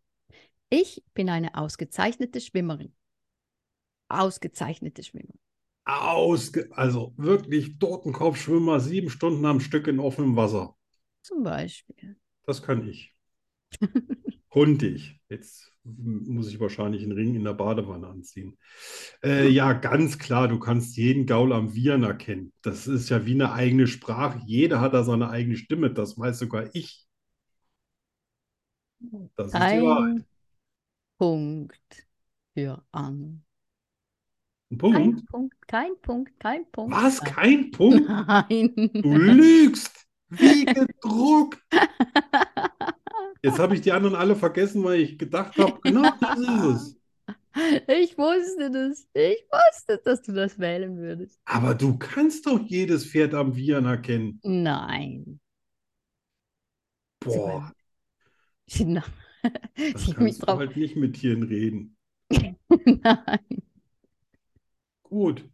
[0.69, 2.93] Ich bin eine ausgezeichnete Schwimmerin.
[4.09, 5.39] Ausgezeichnete Schwimmerin.
[5.85, 10.75] Ausge also wirklich Totenkopfschwimmer, sieben Stunden am Stück in offenem Wasser.
[11.21, 12.17] Zum Beispiel.
[12.43, 13.15] Das kann ich.
[14.49, 15.19] Konnte ich.
[15.29, 18.57] Jetzt muss ich wahrscheinlich einen Ring in der Badewanne anziehen.
[19.23, 22.53] Äh, ja, ganz klar, du kannst jeden Gaul am Viren erkennen.
[22.61, 24.41] Das ist ja wie eine eigene Sprache.
[24.45, 25.91] Jeder hat da seine eigene Stimme.
[25.93, 27.07] Das weiß sogar ich.
[29.35, 30.17] Das ist die Wahrheit.
[30.17, 30.25] Ein
[31.17, 32.07] Punkt
[32.53, 33.43] für an.
[34.71, 35.25] Ein Kein Punkt?
[35.31, 36.93] Punkt, kein Punkt, kein Punkt.
[36.93, 37.21] Was?
[37.21, 38.07] Kein Punkt?
[38.09, 38.73] Nein.
[39.01, 40.05] Du lügst!
[40.29, 41.59] Wie gedruckt!
[43.43, 46.97] Jetzt habe ich die anderen alle vergessen, weil ich gedacht habe, genau das ist es.
[47.87, 49.07] Ich wusste das.
[49.13, 51.39] Ich wusste, dass du das wählen würdest.
[51.45, 54.39] Aber du kannst doch jedes Pferd am Viren erkennen.
[54.43, 55.39] Nein.
[57.19, 57.73] Boah,
[58.79, 59.03] Nein.
[59.75, 61.97] Ich mich kannst du halt nicht mit Tieren reden.
[62.29, 63.63] Nein.
[65.03, 65.49] Gut.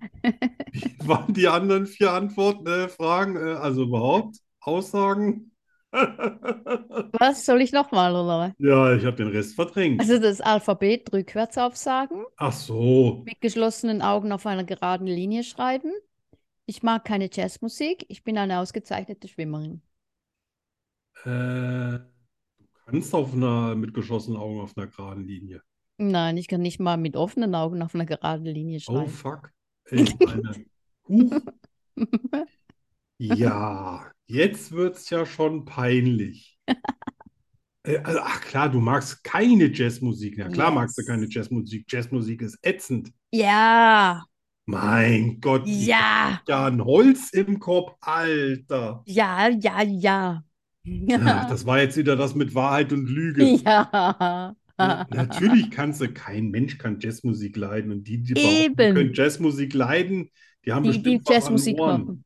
[0.72, 5.53] Wie waren die anderen vier Antworten, äh, Fragen, äh, also überhaupt Aussagen?
[7.20, 8.56] Was soll ich nochmal, oder?
[8.58, 10.02] Ja, ich habe den Rest verdrängt.
[10.02, 13.26] Also das Alphabet rückwärts aufsagen, Ach so.
[13.26, 15.92] mit geschlossenen Augen auf einer geraden Linie schreiben.
[16.68, 18.06] Ich mag keine Jazzmusik.
[18.10, 19.82] Ich bin eine ausgezeichnete Schwimmerin.
[21.26, 22.04] Äh, du
[22.86, 25.62] kannst auf einer, mit geschlossenen Augen auf einer geraden Linie.
[25.98, 29.08] Nein, ich kann nicht mal mit offenen Augen auf einer geraden Linie Oh, schreiben.
[29.08, 29.52] fuck.
[29.92, 30.58] Ich meine,
[31.08, 31.42] huch.
[33.18, 36.58] Ja, jetzt wird es ja schon peinlich.
[37.86, 40.38] Äh, also, ach klar, du magst keine Jazzmusik.
[40.38, 41.08] Ja, klar magst du Yes.
[41.08, 41.86] keine Jazzmusik.
[41.92, 43.12] Jazzmusik ist ätzend.
[43.32, 44.24] Ja,
[44.66, 49.06] Mein Gott, ja, ja ein Holz im Kopf, Alter.
[49.06, 50.44] ja, ja, ja.
[51.26, 53.58] Ach, das war jetzt wieder das mit Wahrheit und Lüge.
[54.76, 55.08] Ja.
[55.12, 57.92] Natürlich kannst du, kein Mensch kann Jazzmusik leiden.
[57.92, 60.32] Und die, die die können Jazzmusik leiden,
[60.66, 62.26] die haben Die, die bestimmt an Jazzmusik machen.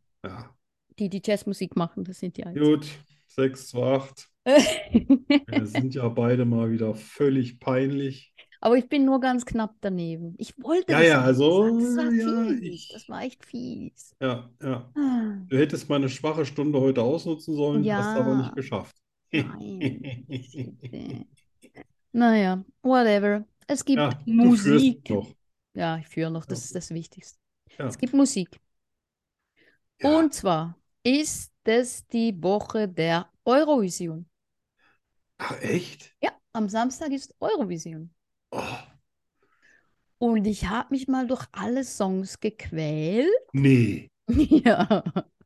[1.00, 2.66] Ja, Die, die Jazzmusik machen, das sind die einzigen.
[2.66, 2.88] gut,
[3.28, 4.28] 6 zu 8.
[4.46, 8.34] Wir sind ja beide mal wieder völlig peinlich.
[8.62, 10.34] Aber ich bin nur ganz knapp daneben.
[10.40, 11.80] Ich wollte Ja, das ja, also.
[11.80, 12.62] Das war ja, fies.
[12.62, 14.16] ich- Das war echt fies.
[14.20, 14.92] Ja, ja.
[14.96, 18.38] Ah, Du hättest meine schwache Stunde heute ausnutzen sollen, hast aber Ja.
[18.38, 18.96] nicht geschafft.
[19.32, 20.18] Nein.
[22.14, 23.46] Naja, whatever.
[23.68, 25.08] Es gibt Ja, Musik.
[25.76, 26.66] Ja, ich führe noch, das Ja.
[26.66, 27.38] ist das Wichtigste.
[27.78, 27.86] Ja.
[27.86, 28.60] Es gibt Musik.
[30.02, 30.18] Ja.
[30.18, 34.30] Und zwar ist es die Woche der Eurovision.
[35.40, 36.16] Ach, echt?
[36.22, 38.14] Ja, am Samstag ist Eurovision.
[38.52, 38.98] Oh,
[40.20, 43.28] Und ich habe mich mal durch alle Songs gequält.
[43.54, 45.04] nee, Ja,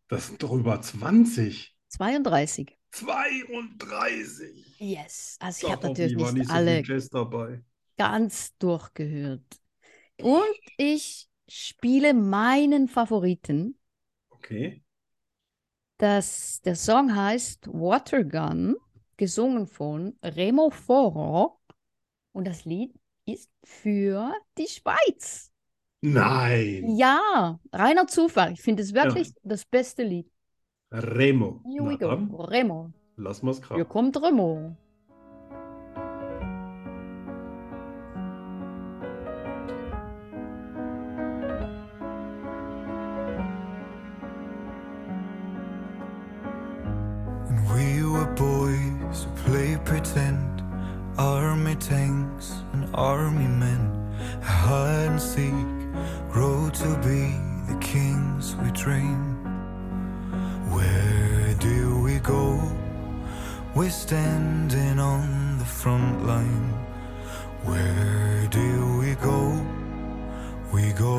[0.08, 1.76] das sind doch über 20.
[1.90, 2.78] 32.
[2.92, 4.66] 32.
[4.80, 5.38] Yes.
[5.40, 6.84] Also ich habe natürlich nicht nicht so alle
[7.98, 9.44] ganz durchgehört.
[10.22, 10.44] Und
[10.78, 13.80] ich spiele meinen Favoriten.
[14.32, 14.82] Okay.
[16.02, 18.76] Das, der Song heißt Water Gun,
[19.18, 21.60] gesungen von Remo Foro.
[22.32, 25.52] Und das Lied ist für die Schweiz.
[26.02, 26.96] Nein.
[26.98, 28.54] Ja, reiner Zufall.
[28.54, 30.28] Ich finde es wirklich das beste Lied.
[30.92, 31.62] Remo.
[31.66, 32.10] Here we go.
[32.46, 32.92] Remo.
[33.18, 33.88] lass mal's Hier krachen.
[33.88, 34.76] kommt Remo.
[51.82, 53.82] Tanks and army men,
[54.44, 55.67] hide and seek,
[56.32, 57.22] grow to be
[57.67, 59.36] the kings we dream.
[60.76, 62.62] Where do we go?
[63.74, 66.70] We're standing on the front line.
[67.63, 69.41] Where do we go?
[70.72, 71.17] We go.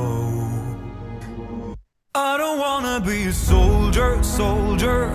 [2.14, 5.11] I don't wanna be a soldier, soldier.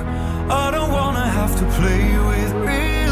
[0.50, 3.07] I don't wanna have to play with real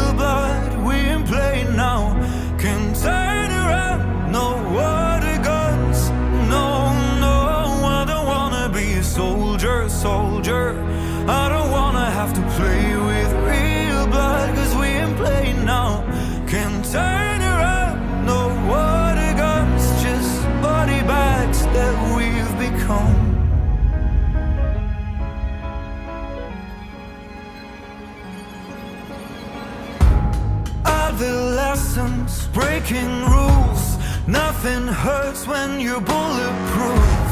[32.86, 33.96] breaking rules.
[34.26, 37.26] Nothing hurts when you're bulletproof.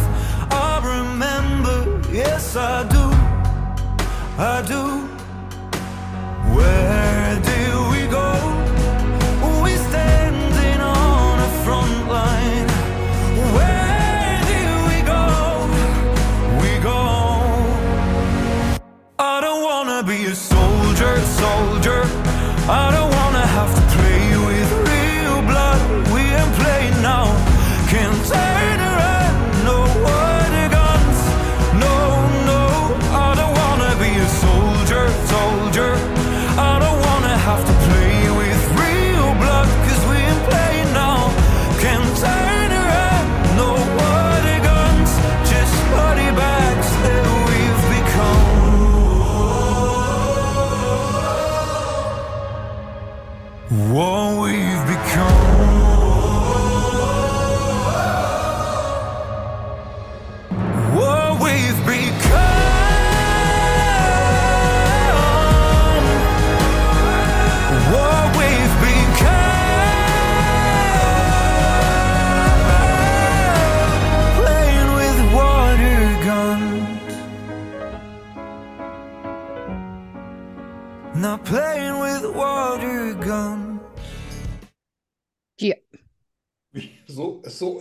[0.50, 3.04] I remember, yes, I do.
[4.38, 4.84] I do.
[6.54, 7.62] Where do
[7.92, 8.30] we go?
[9.62, 12.68] We standing on a front line.
[13.56, 15.24] Where do we go?
[16.62, 17.00] We go.
[19.18, 22.02] I don't wanna be a soldier, soldier.
[22.66, 23.33] I don't wanna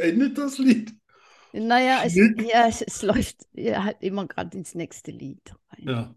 [0.04, 0.94] endet das Lied.
[1.54, 5.88] Naja, es, ja, es, es läuft ja, halt immer gerade ins nächste Lied rein.
[5.88, 6.16] Ja,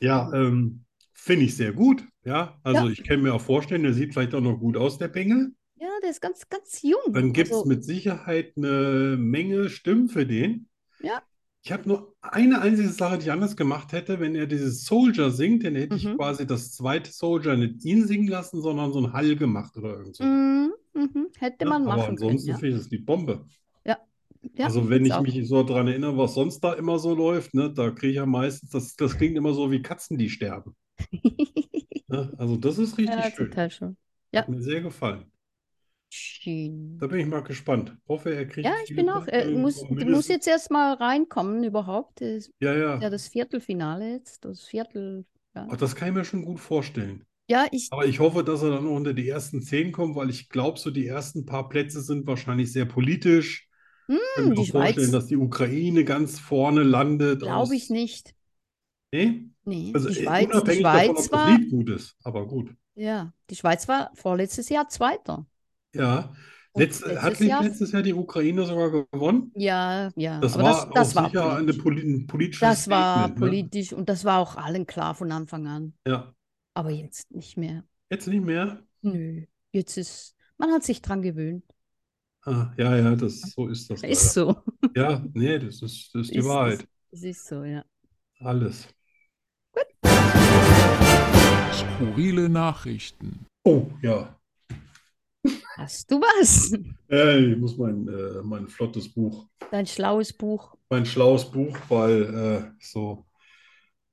[0.00, 2.04] ja ähm, finde ich sehr gut.
[2.24, 2.90] Ja, also Ja.
[2.90, 5.52] ich kann mir auch vorstellen, der sieht vielleicht auch noch gut aus, der Bengel.
[5.76, 7.00] Ja, der ist ganz, ganz jung.
[7.12, 10.68] Dann gibt es Also, mit Sicherheit eine Menge Stimmen für den.
[11.00, 11.22] Ja.
[11.64, 14.20] Ich habe nur eine einzige Sache, die ich anders gemacht hätte.
[14.20, 16.16] Wenn er dieses Soldier singt, dann hätte ich Mhm.
[16.16, 20.16] quasi das zweite Soldier nicht ihn singen lassen, sondern so ein Hall gemacht oder irgend
[20.16, 20.24] so.
[20.24, 22.58] mhm, mhm, hätte Ja, man aber machen können, ansonsten ja.
[22.58, 23.46] finde ich das Lied Bombe.
[23.84, 23.98] Ja,
[24.66, 25.22] Also wenn ich auch.
[25.22, 28.26] mich so daran erinnere, was sonst da immer so läuft, ne, da kriege ich ja
[28.26, 30.74] meistens, das, das klingt immer so wie Katzen, die sterben.
[32.08, 32.32] Ne?
[32.38, 33.48] Also das ist richtig Ja, schön.
[33.48, 33.96] total schön.
[34.34, 35.30] Hat mir sehr gefallen.
[36.10, 36.98] Schön.
[37.00, 37.96] Da bin ich mal gespannt.
[38.08, 42.20] Hoffe, er kriegt Ja, ich bin auch, Punkte, muss, mindestens- jetzt erst mal reinkommen überhaupt.
[42.20, 43.00] Das ist Ja, ja.
[43.00, 45.24] ja das Viertelfinale jetzt, das Viertel,
[45.54, 45.66] ja.
[45.70, 47.24] Ach, das kann ich mir schon gut vorstellen.
[47.52, 50.30] Ja, ich, Aber ich hoffe, dass er dann noch unter die ersten zehn kommt, weil
[50.30, 53.68] ich glaube, so die ersten paar Plätze sind wahrscheinlich sehr politisch.
[54.08, 58.34] Ich kann mir die vorstellen, Schweiz dass die Ukraine ganz vorne landet glaube ich nicht.
[59.12, 59.50] Nee?
[59.64, 62.16] Nee, Also die äh, Schweiz, die unabhängig davon, ob Schweiz das war, Lied gut ist.
[62.24, 62.70] Aber gut.
[62.94, 65.46] Ja, die Schweiz war vorletztes Jahr Zweiter.
[65.94, 66.34] Ja.
[66.72, 69.52] Und Letz, letztes hat nicht Jahr- letztes Jahr die Ukraine sogar gewonnen?
[69.54, 71.82] Ja, ja, Das aber war das, das auch war sicher eine politisch.
[71.82, 73.40] poli ein politisches Das war Statement, ne?
[73.48, 75.94] politisch und das war auch allen klar von Anfang an.
[76.06, 76.34] Ja.
[76.74, 77.84] Aber jetzt nicht mehr.
[78.10, 78.82] Jetzt nicht mehr?
[79.02, 81.64] Nö, jetzt ist, man hat sich dran gewöhnt.
[82.44, 84.54] Ah, ja, ja, das, so ist das Ist leider.
[84.54, 84.90] so.
[84.96, 86.80] Ja, nee, das ist, das ist die Ist, Wahrheit.
[86.80, 87.84] ist, es ist so, ja.
[88.40, 88.88] Alles.
[91.72, 93.46] Skurrile Nachrichten.
[93.64, 94.38] Oh, ja.
[95.76, 96.72] Hast du was?
[97.10, 100.76] Äh, ich muss mein, äh, mein flottes Buch, Dein schlaues Buch.
[100.90, 103.26] mein schlaues Buch, weil äh, so,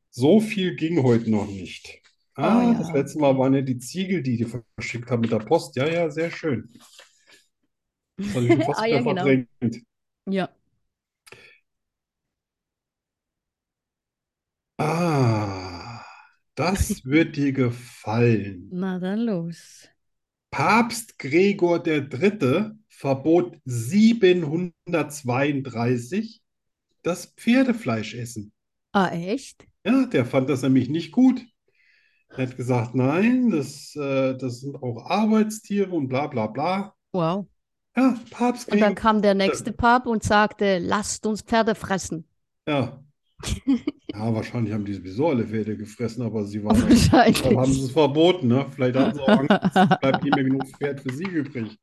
[0.10, 1.99] so viel ging heute noch nicht.
[2.42, 2.94] Ah, Oh das ja.
[2.94, 4.46] letzte Mal waren ja die Ziegel, die die
[4.78, 5.76] verschickt haben mit der Post.
[5.76, 6.70] Ja, ja, sehr schön.
[8.24, 9.04] Das habe ich schon fast Ah, ja, genau.
[9.04, 9.50] verdrängt.
[10.28, 10.50] Ja.
[14.78, 16.04] Ah,
[16.56, 18.74] das wird dir gefallen.
[18.80, 19.88] Na dann los.
[20.52, 22.78] Papst Gregor III.
[22.88, 26.44] verbot 732
[27.04, 28.52] das Pferdefleischessen.
[28.94, 29.66] Ah, echt?
[29.86, 31.42] Ja, der fand das nämlich nicht gut.
[32.32, 36.96] Er hat gesagt, nein, das, äh, das sind auch Arbeitstiere und bla bla bla.
[37.12, 37.48] Wow.
[37.96, 42.26] Ja, Papst Und dann kam der nächste Papst und sagte, lasst uns Pferde fressen.
[42.68, 43.04] ja.
[44.12, 46.88] Ja, wahrscheinlich haben die sowieso alle Pferde gefressen, aber sie waren,
[47.42, 47.84] dann haben sie Wahrscheinlich.
[47.84, 48.66] es verboten, ne?
[48.72, 51.78] Vielleicht haben sie auch Angst, es bleibt nicht mehr genug Pferd für sie übrig.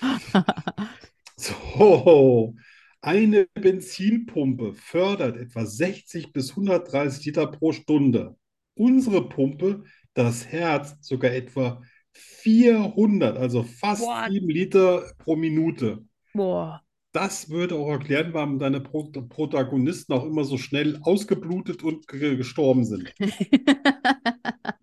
[1.36, 2.54] So,
[3.00, 8.36] eine Benzinpumpe fördert etwa 60 bis 130 Liter pro Stunde.
[8.74, 11.82] Unsere Pumpe, das Herz, sogar etwa
[12.12, 14.30] 400, also fast What?
[14.30, 16.04] 7 Liter pro Minute.
[16.34, 16.82] Boah.
[17.12, 22.36] Das würde auch erklären, warum deine Pro Protagonisten auch immer so schnell ausgeblutet und ge-
[22.36, 23.12] gestorben sind.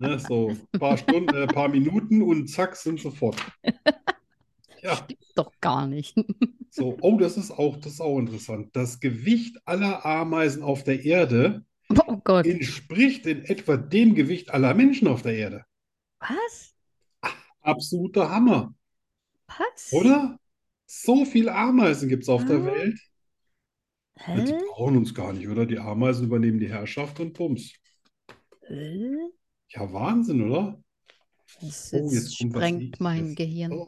[0.01, 3.35] Ne, so ein paar Stunden, äh, paar Minuten und zack, sind sie fort.
[4.81, 5.05] Ja.
[5.35, 6.15] Doch gar nicht.
[6.69, 8.69] So, oh, das ist auch, das ist auch interessant.
[8.73, 11.65] Das Gewicht aller Ameisen auf der Erde
[12.07, 12.45] Oh Gott.
[12.45, 15.65] entspricht in etwa dem Gewicht aller Menschen auf der Erde.
[16.19, 16.73] Was?
[17.61, 18.73] Absoluter Hammer,
[19.47, 19.91] Was?
[19.91, 20.39] oder?
[20.85, 22.65] So viele Ameisen gibt es auf der Ah.
[22.65, 22.99] Welt.
[24.27, 25.65] Ja, Die brauchen uns gar nicht, oder?
[25.65, 27.73] Die Ameisen übernehmen die Herrschaft und Bums.
[28.67, 29.15] Hä?
[29.69, 30.81] Ja, Wahnsinn, oder?
[31.61, 33.35] Das Oh, jetzt sprengt mein.
[33.35, 33.71] Gehirn.
[33.71, 33.87] Oh.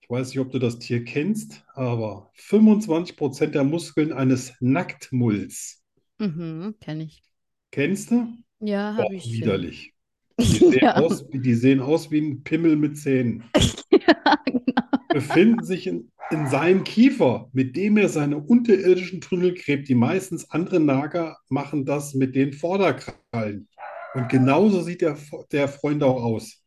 [0.00, 5.82] Ich weiß nicht, ob du das Tier kennst, aber 25% der Muskeln eines Nacktmulls.
[6.18, 7.22] Mhm, kenne ich.
[7.70, 8.28] Kennst du?
[8.60, 9.32] Ja, habe ich.
[9.32, 9.92] widerlich.
[10.40, 10.96] Die sehen Ja.
[10.96, 13.44] aus, die sehen aus wie ein Pimmel mit Zähnen.
[13.90, 14.82] Ja, genau.
[15.12, 19.88] Befinden sich in, in seinem Kiefer, mit dem er seine unterirdischen Tunnel gräbt.
[19.88, 23.68] Die meistens andere Nager machen das mit den Vorderkrallen.
[24.14, 25.16] Und genauso sieht der,
[25.52, 26.62] der Freund auch aus.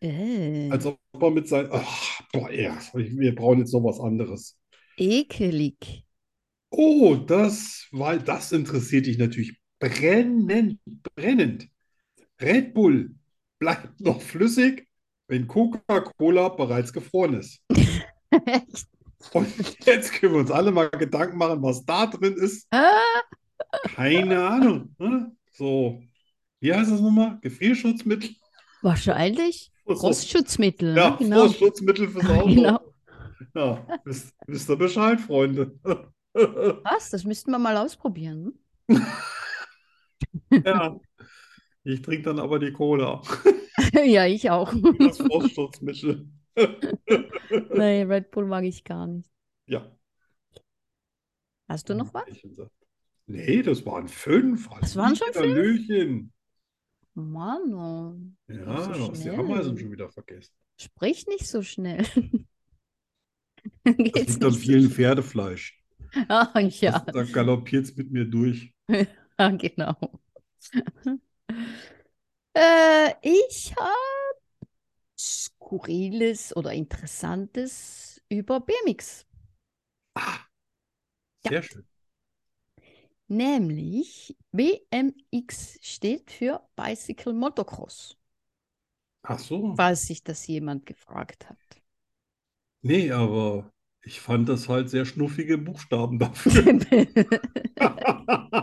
[0.00, 1.68] Äh, Als ob er mit seinen.
[1.72, 4.58] Ach, boah, ja, wir brauchen jetzt noch was anderes.
[4.96, 6.04] ekelig.
[6.76, 10.80] Oh, das, weil das interessiert dich natürlich brennend,
[11.14, 11.68] brennend.
[12.40, 13.14] Red Bull
[13.60, 14.88] bleibt noch flüssig,
[15.28, 17.62] wenn Coca-Cola bereits gefroren ist.
[19.32, 19.46] Und
[19.86, 22.66] jetzt können wir uns alle mal Gedanken machen, was da drin ist.
[22.72, 23.00] Ah,
[23.94, 24.94] Keine Ahnung.
[24.98, 25.32] Ne?
[25.52, 26.02] So,
[26.60, 27.38] wie heißt das nochmal?
[27.40, 28.30] Gefrierschutzmittel?
[28.82, 29.70] wahrscheinlich.
[29.86, 31.16] Frostschutzmittel, Ja, ne?
[31.20, 31.40] Genau.
[31.46, 32.46] Frostschutzmittel fürs Auto.
[32.48, 32.80] Genau.
[33.54, 35.78] Ja, wisst, wisst ihr Bescheid, Freunde.
[36.84, 37.10] Was?
[37.10, 38.58] Das müssten wir mal ausprobieren.
[40.50, 41.00] Ja,
[41.84, 43.22] ich trinke dann aber die Cola.
[43.92, 44.72] Ja, ich auch.
[44.98, 46.28] Das Frostschutzmittel.
[47.74, 49.28] Nee, Red Bull mag ich gar nicht.
[49.66, 49.90] Ja.
[51.68, 52.24] Hast du noch was?
[53.26, 54.68] Nee, das waren fünf.
[54.80, 55.36] Das waren schon fünf?
[55.56, 56.32] Hallöchen.
[57.14, 58.16] Mann, oh.
[58.52, 59.30] Ja, So die.
[59.30, 60.52] Ameisen schon wieder vergessen.
[60.80, 62.04] sprich nicht so schnell.
[63.84, 64.90] Das Geht's liegt an vielen?
[64.90, 65.82] Pferdefleisch.
[66.28, 68.72] Ah, ja, da galoppiert es mit mir durch.
[69.38, 69.96] ah, genau.
[72.54, 73.94] äh, ich habe
[75.18, 79.26] Skurriles oder Interessantes über BMX.
[81.48, 81.84] Sehr schön.
[83.28, 88.16] Nämlich BMX steht für Bicycle Motocross,
[89.22, 89.76] Ach so.
[89.76, 91.58] falls sich das jemand gefragt hat.
[92.82, 93.73] Nee, aber
[94.04, 96.78] ich fand das halt sehr schnuffige Buchstaben dafür.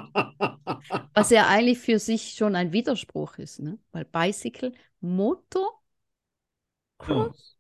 [1.14, 3.78] Was ja eigentlich für sich schon ein Widerspruch ist, ne?
[3.92, 5.82] Weil Bicycle Motocross,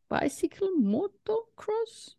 [0.10, 2.18] Bicycle Motocross?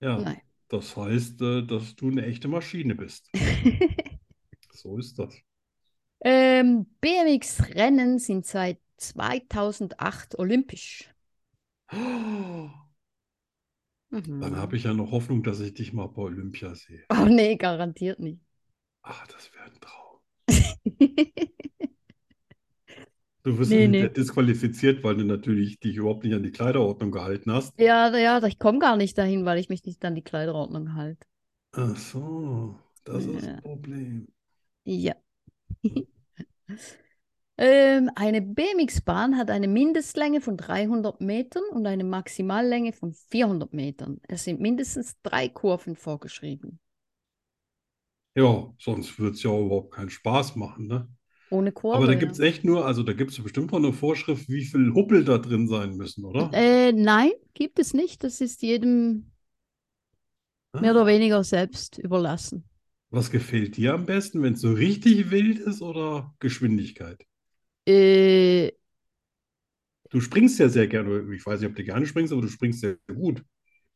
[0.00, 0.40] Ja, Nein.
[0.68, 3.30] das heißt, äh, dass du eine echte Maschine bist.
[4.70, 5.34] So ist das.
[6.20, 11.10] Ähm, BMX-Rennen sind seit 2008 olympisch.
[11.92, 12.70] Oh,
[14.10, 14.40] Mhm.
[14.42, 17.02] Dann habe ich ja noch Hoffnung, dass ich dich mal bei Olympia sehe.
[17.10, 18.40] Oh nee, garantiert nicht.
[19.02, 20.20] Ach, das wäre ein Traum.
[23.44, 24.08] Du wirst Nee, nee.
[24.08, 27.72] disqualifiziert, weil du natürlich dich überhaupt nicht an die Kleiderordnung gehalten hast.
[27.78, 31.26] Ja, ja, ich komme gar nicht dahin, weil ich mich nicht an die Kleiderordnung halte.
[31.72, 33.52] Ach so, das ist Ja.
[33.52, 34.26] das Problem.
[34.84, 35.14] Ja.
[37.58, 44.20] ähm, eine BMX-Bahn hat eine Mindestlänge von 300 Metern und eine Maximallänge von 400 Metern.
[44.28, 46.80] Es sind mindestens drei Kurven vorgeschrieben.
[48.36, 51.08] Ja, sonst wird es ja überhaupt keinen Spaß machen, ne?
[51.50, 51.92] Ohne Kurve.
[51.92, 54.64] Aber da gibt es echt nur, also da gibt es bestimmt noch eine Vorschrift, wie
[54.64, 56.52] viel Huppel da drin sein müssen, oder?
[56.52, 58.24] Äh, nein, gibt es nicht.
[58.24, 59.30] Das ist jedem
[60.78, 62.64] mehr Ah, oder weniger selbst überlassen.
[63.10, 67.26] Was gefällt dir am besten, wenn es so richtig wild ist oder Geschwindigkeit?
[67.86, 68.70] Äh,
[70.10, 72.80] Du springst ja sehr gerne, ich weiß nicht, ob du gerne springst, aber du springst
[72.80, 73.44] sehr gut.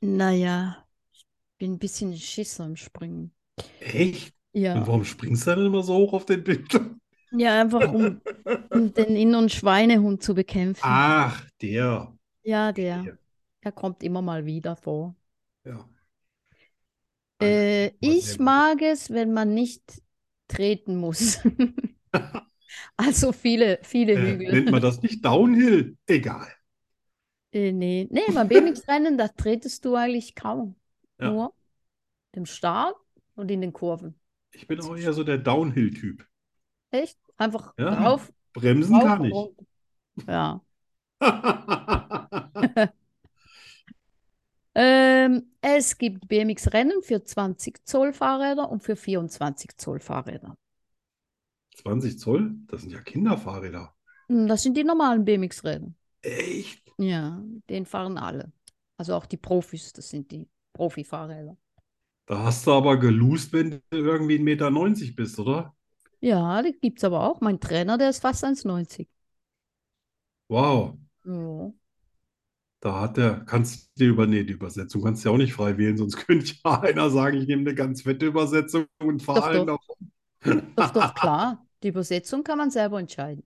[0.00, 1.26] naja, ich
[1.58, 3.34] bin ein bisschen Schisser im Springen.
[3.78, 4.34] Echt?
[4.72, 7.00] Und Ja, warum springst du dann immer so hoch auf den Bildschirm?
[7.30, 8.22] ja, einfach um,
[8.72, 11.04] um den inneren Schweinehund zu bekämpfen.
[11.06, 12.12] Ach, der.
[12.42, 13.18] Ja, der, Der.
[13.74, 15.16] kommt immer mal wieder vor.
[15.64, 15.88] Ja.
[17.40, 20.02] Äh, ich mag es, wenn man nicht
[20.48, 21.38] treten muss.
[22.96, 24.52] Also viele, viele Äh, Hügel.
[24.52, 25.96] nennt man das nicht Downhill?
[26.06, 26.48] Egal.
[27.52, 30.76] Äh, nee, nee, beim BMX-Rennen, da tretest du eigentlich kaum.
[31.18, 31.30] Ja.
[31.30, 31.54] Nur
[32.32, 32.96] im Start
[33.36, 34.20] und in den Kurven.
[34.52, 36.24] Ich bin auch eher so der Downhill-Typ.
[36.90, 37.18] Echt?
[37.36, 39.32] Einfach Ja, drauf, Bremsen drauf kann ich.
[39.32, 39.64] runter.
[40.28, 40.62] Ja.
[44.74, 50.56] Ähm, es gibt BMX-Rennen für 20 Zoll Fahrräder und für 24 Zoll Fahrräder.
[51.82, 52.54] 20 Zoll?
[52.68, 53.94] Das sind ja Kinderfahrräder.
[54.28, 55.92] Hm, Das sind die normalen BMX-Räder.
[56.22, 56.82] Echt?
[56.98, 58.52] Ja, den fahren alle.
[58.96, 61.56] Also auch die Profis, das sind die Profi-Fahrräder.
[62.26, 65.74] Da hast du aber geloost, wenn du irgendwie 1,90 Meter bist, oder?
[66.22, 67.40] Ja, die gibt es aber auch.
[67.42, 69.06] Mein Trainer, der ist fast 1,90.
[70.48, 70.98] Wow.
[71.24, 71.72] Ja.
[72.80, 75.52] Da hat der, kannst du dir über, nee, die Übersetzung kannst du ja auch nicht
[75.52, 79.44] frei wählen, sonst könnte ja einer sagen, ich nehme eine ganz fette Übersetzung und fahre
[79.44, 79.96] allen davon.
[80.76, 81.66] Doch, doch, klar.
[81.82, 83.44] Die Übersetzung kann man selber entscheiden.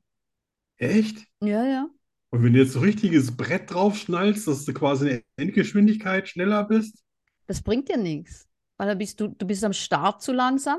[0.79, 1.27] Echt?
[1.41, 1.89] Ja, ja.
[2.31, 6.65] Und wenn du jetzt so richtiges Brett drauf schnallst, dass du quasi in Endgeschwindigkeit schneller
[6.65, 7.05] bist?
[7.47, 8.49] Das bringt dir nichts.
[8.77, 10.79] Weil da bist du, du bist am Start zu langsam.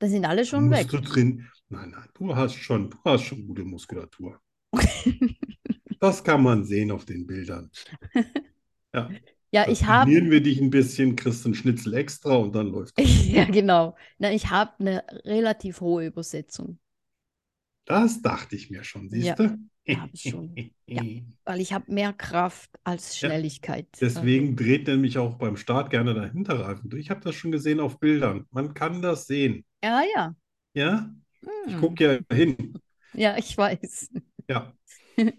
[0.00, 0.88] Da sind alle schon musst weg.
[0.90, 1.48] du drin.
[1.68, 4.40] Nein, nein, du hast schon, du hast schon gute Muskulatur.
[6.00, 7.70] Das kann man sehen auf den Bildern.
[8.94, 9.10] Ja,
[9.50, 10.12] Ja, ich habe.
[10.12, 13.22] trainieren wir dich ein bisschen, kriegst einen Schnitzel extra und dann läuft das.
[13.26, 13.96] Ja, genau.
[14.18, 16.78] Na, ich habe eine relativ hohe Übersetzung.
[17.86, 19.58] Das dachte ich mir schon, Ja, siehst du?
[19.90, 20.60] hab ich schon.
[20.92, 21.02] Ja.
[21.44, 23.88] Weil ich habe mehr Kraft als Ja, Schnelligkeit.
[24.00, 27.02] Deswegen dreht nämlich auch beim Start gerne der Hinterreifen durch.
[27.04, 28.46] Ich habe das schon gesehen auf Bildern.
[28.52, 29.64] Man kann das sehen.
[29.82, 30.34] Also, ja, ja.
[30.74, 31.14] Ja,
[31.66, 31.76] ich Hm.
[31.76, 32.80] gucke ja hin.
[33.12, 34.10] Ja, ich weiß.
[34.48, 34.74] Ja,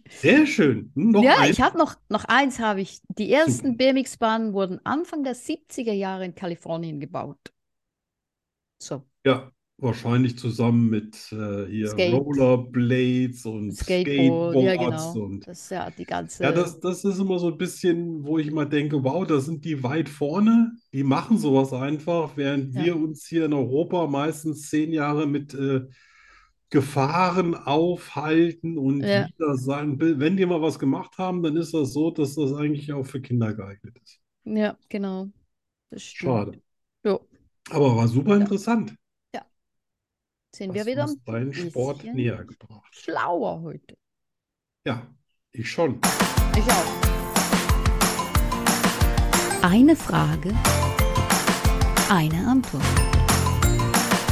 [0.08, 0.92] sehr schön.
[0.96, 1.52] Noch Ja, ein.
[1.52, 3.02] ich habe noch, noch eins habe ich.
[3.10, 7.54] Die ersten BMX-Bahnen wurden Anfang der 70er Jahre in Kalifornien gebaut.
[8.80, 12.14] So, Ja, wahrscheinlich zusammen mit äh, hier Skate.
[12.14, 15.14] Rollerblades und Skateboard, ja Skateboards genau.
[15.16, 16.44] und Das ist ja die ganze.
[16.44, 19.66] ja, das, das ist immer so ein bisschen, wo ich immer denke, wow, da sind
[19.66, 22.84] die weit vorne, die machen sowas einfach, während Ja.
[22.86, 25.82] wir uns hier in Europa meistens zehn Jahre mit äh,
[26.70, 29.28] Gefahren aufhalten und Ja.
[29.28, 32.94] wieder sagen, wenn die mal was gemacht haben, dann ist das so, dass das eigentlich
[32.94, 34.20] auch für Kinder geeignet ist.
[34.44, 35.30] Ja, genau.
[35.90, 36.32] Das stimmt.
[36.32, 36.62] Schade.
[37.04, 37.20] Ja,
[37.72, 38.42] Aber war super Ja.
[38.42, 38.96] interessant.
[40.56, 42.94] sind wir Hast du wieder deinen Sport näher gebracht.
[42.96, 43.96] schlauer heute.
[44.86, 45.08] Ja,
[45.52, 46.02] ich schon.
[46.58, 47.10] Ich auch.
[49.62, 50.54] Eine Frage,
[52.10, 52.84] eine Antwort.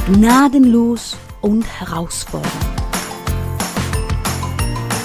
[0.06, 2.52] Gnadenlos und herausfordernd.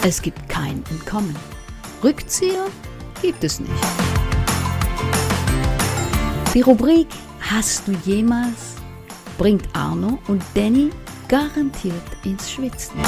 [0.04, 1.36] Es gibt kein Entkommen.
[2.04, 2.68] Rückzieher
[3.22, 3.72] gibt es nicht.
[6.54, 7.08] Die Rubrik
[7.50, 8.76] Hast du jemals
[9.38, 10.90] bringt Arno und Danny
[11.28, 12.98] garantiert ins Schwitzen.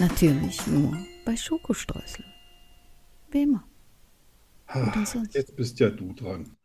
[0.00, 2.24] Natürlich nur bei Schokostreusel.
[3.30, 3.62] Wie immer.
[4.72, 5.34] Sonst?
[5.34, 6.56] Jetzt bist ja du dran.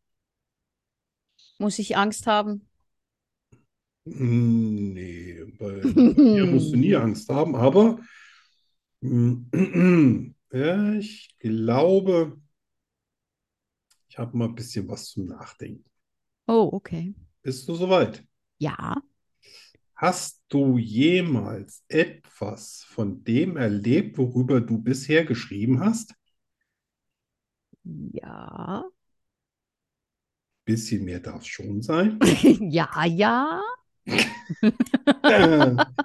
[1.58, 2.68] Muss ich Angst haben?
[4.06, 8.00] Nee, bei mir musst du nie Angst haben, aber
[9.02, 12.40] hm, ja, ich glaube,
[14.08, 15.86] ich habe mal ein bisschen was zum Nachdenken.
[16.48, 17.14] Oh, okay.
[17.42, 18.24] Bist du soweit?
[18.60, 19.02] Ja.
[19.96, 26.14] Hast du jemals etwas von dem erlebt, worüber du bisher geschrieben hast?
[28.12, 28.86] Ja.
[30.66, 32.20] Bisschen mehr darf es schon sein.
[32.60, 33.62] Ja, ja.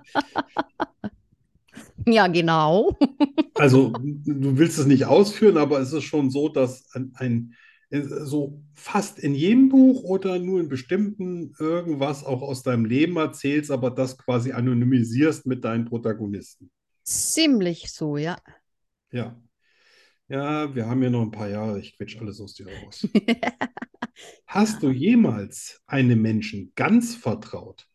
[2.06, 2.98] Ja, genau.
[3.54, 7.54] Also, du willst es nicht ausführen, aber es ist schon so, dass ein, ein
[7.90, 13.70] so fast in jedem Buch oder nur in bestimmten irgendwas auch aus deinem Leben erzählst,
[13.70, 16.70] aber das quasi anonymisierst mit deinen Protagonisten.
[17.02, 18.38] Ziemlich so, ja.
[19.10, 19.36] Ja.
[20.30, 21.78] Ja, wir haben ja noch ein paar Jahre.
[21.80, 23.06] Ich quetsch alles aus dir raus.
[24.46, 27.88] Hast du jemals einem Menschen ganz vertraut?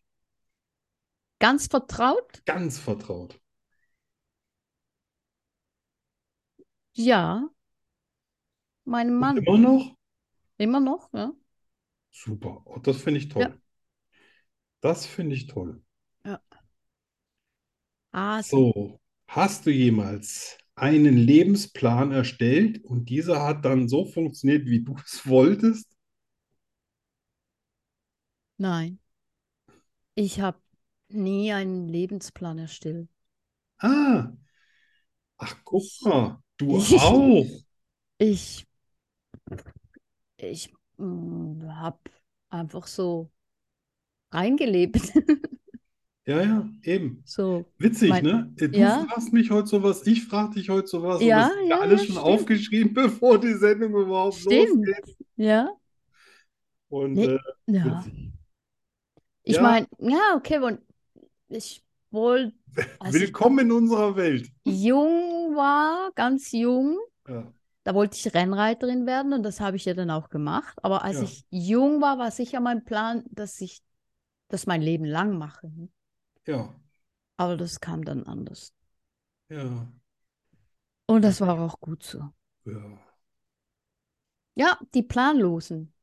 [1.40, 2.44] Ganz vertraut?
[2.46, 3.40] Ganz vertraut?
[6.96, 7.50] Ja.
[8.86, 9.38] Meinem Und Mann.
[9.38, 9.98] immer noch?
[10.58, 11.32] Immer noch, ja.
[12.12, 12.64] Super.
[12.66, 13.44] Oh, das finde ich toll.
[13.44, 13.58] Ja.
[14.80, 15.84] Das finde ich toll.
[18.14, 18.58] Ah, so.
[18.58, 24.96] So, hast du jemals einen Lebensplan erstellt und dieser hat dann so funktioniert, wie du
[25.06, 25.88] es wolltest?
[28.58, 29.00] Nein.
[30.16, 30.60] Ich habe
[31.10, 33.08] nie einen Lebensplan erstellt.
[33.80, 34.34] Ah,
[35.38, 37.46] ach, guck mal, du Ich- auch.
[38.18, 38.66] Ich,
[40.38, 42.00] ich habe
[42.50, 43.32] einfach so
[44.32, 44.98] reingelebt.
[46.28, 47.22] Ja, ja, eben.
[47.26, 48.52] So, Witzig, Mein- ne?
[48.58, 49.06] Du Ja.
[49.08, 52.02] fragst mich heute sowas, ich frage dich heute sowas und Ja, das ist ja, alles
[52.02, 52.26] ja, schon stimmt.
[52.28, 54.88] aufgeschrieben, bevor die Sendung überhaupt Stimmt.
[54.88, 55.18] losgeht.
[55.36, 55.70] ja.
[56.90, 57.26] Und Nee.
[57.26, 58.04] äh, Ja.
[58.06, 58.32] witzig.
[59.44, 59.62] Ich Ja.
[59.62, 60.80] meine, ja, okay, und
[61.50, 62.54] ich wollte,
[63.00, 64.50] als ich Willkommen in unserer Welt.
[64.64, 66.98] jung war, ganz jung,
[67.28, 67.52] Ja,
[67.84, 70.76] da wollte ich Rennreiterin werden und das habe ich ja dann auch gemacht.
[70.82, 71.24] Aber als Ja.
[71.24, 73.82] ich jung war, war sicher mein Plan, dass ich
[74.48, 75.72] das mein Leben lang mache.
[76.48, 76.74] Ja,
[77.38, 78.74] Aber das kam dann anders.
[79.50, 79.88] ja,
[81.08, 82.20] Und das war auch gut so.
[82.66, 83.00] ja,
[84.56, 85.94] Ja, die Planlosen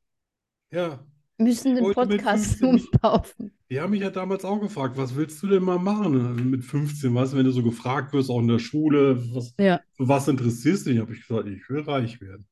[0.70, 1.04] ja.
[1.38, 3.56] müssen den Podcast 15 nicht- umtaufen.
[3.70, 6.14] Die haben mich ja damals auch gefragt, was willst du denn mal machen?
[6.26, 9.54] Also mit 15, weißt du, wenn du so gefragt wirst, auch in der Schule, was,
[9.58, 9.80] Ja.
[9.96, 11.00] was interessierst du dich?
[11.00, 12.46] Habe ich gesagt, ich will reich werden.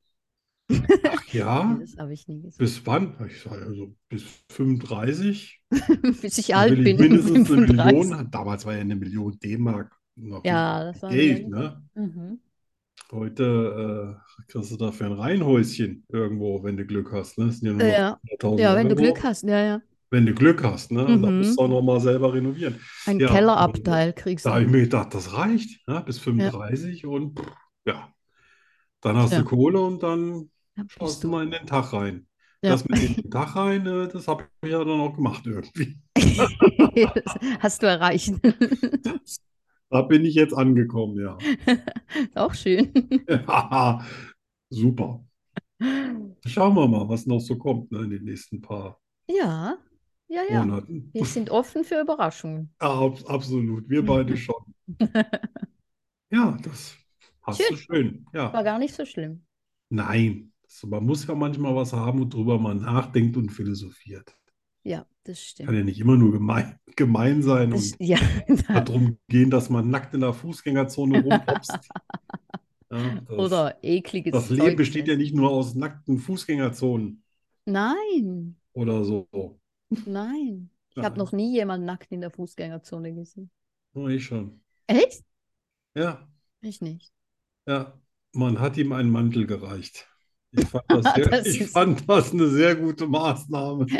[1.05, 1.79] Ach ja?
[1.81, 2.59] Das habe ich nie gesagt.
[2.59, 3.15] Bis wann?
[3.27, 5.61] Ich sage, also bis 35.
[6.23, 8.11] Bis ich alt ich bin, mindestens eine 35.
[8.11, 8.31] Million.
[8.31, 11.83] Damals war ja eine Million D-Mark noch Ja, das war Geld, ne?
[11.95, 12.41] Mhm.
[13.13, 17.39] Heute äh, kriegst du dafür ein Reihenhäuschen irgendwo, wenn du Glück hast.
[17.39, 17.53] Ne?
[17.63, 18.21] Ja Ja.
[18.23, 18.95] 100.000 Ja, wenn du.
[18.95, 19.81] Glück hast, ja, ja.
[20.13, 21.05] Wenn du Glück hast, ne?
[21.07, 21.39] Und dann Mhm.
[21.39, 22.77] musst du auch noch mal selber renovieren.
[23.07, 24.73] Ein Ja, Kellerabteil kriegst Da habe ich du.
[24.73, 26.03] mir gedacht, das reicht, ne?
[26.07, 27.47] Bis 35 und pff,
[27.87, 28.13] ja.
[29.03, 29.39] Dann hast Ja.
[29.41, 30.47] du Kohle und dann Ja,
[30.89, 32.27] schaust du mal in den Tag rein.
[32.63, 32.73] Ja.
[32.73, 35.99] Das mit den Tag rein, äh, das habe ich ja dann auch gemacht irgendwie.
[37.61, 38.35] Hast du erreicht.
[39.91, 41.37] Da bin ich jetzt angekommen, ja.
[42.35, 42.93] Auch schön.
[43.29, 44.05] Ja,
[44.71, 45.25] super.
[46.47, 49.79] Schauen wir mal, was noch so kommt, ne, in den nächsten paar Ja,
[50.29, 50.65] ja, ja.
[50.65, 51.11] Monaten.
[51.13, 52.75] Wir sind offen für Überraschungen.
[52.81, 54.75] Ja, ab, absolut, wir beide schon.
[56.31, 56.95] Ja, das
[57.43, 58.27] hast du schön.
[58.33, 59.45] War Ja, gar nicht so schlimm.
[59.91, 64.35] nein, so, man muss ja manchmal was haben, worüber man nachdenkt und philosophiert.
[64.83, 65.75] Ja, das Kann stimmt.
[65.75, 68.19] ja nicht immer nur gemein, gemein sein Das, und ja,
[68.73, 71.93] darum gehen, dass man nackt in der Fußgängerzone rumhopst.
[72.91, 77.23] Ja, das, oder ekliges das Leben besteht ja nicht nur aus nackten Fußgängerzonen
[77.67, 79.29] Nein, oder so.
[80.05, 80.71] nein.
[80.97, 83.51] Ich habe noch nie jemanden nackt in der Fußgängerzone gesehen.
[83.95, 84.61] Oh, ich schon.
[84.89, 85.25] Echt?
[85.95, 86.29] Ja,
[86.63, 87.13] Ich nicht.
[87.67, 87.99] ja,
[88.33, 90.10] man hat ihm einen Mantel gereicht.
[90.53, 93.87] Ich fand das, sehr, Das ich fand das eine sehr gute Maßnahme.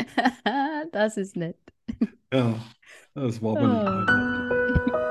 [0.91, 1.55] Das ist nett.
[2.33, 2.55] Ja,
[3.13, 3.99] das war aber nicht Ah.
[3.99, 5.01] ein Mantel.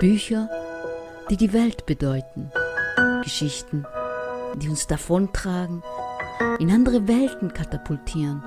[0.00, 0.48] Bücher,
[1.28, 2.50] die die Welt bedeuten.
[3.22, 3.84] Geschichten,
[4.56, 5.82] die uns davontragen,
[6.58, 8.42] in andere Welten katapultieren,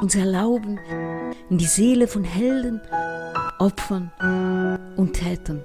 [0.00, 0.78] uns erlauben,
[1.50, 2.80] in die Seele von Helden,
[3.58, 4.10] Opfern
[4.96, 5.62] und Tätern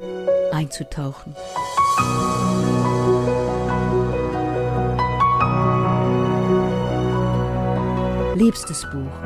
[0.52, 1.36] einzutauchen.
[8.36, 9.24] Liebstes Buch,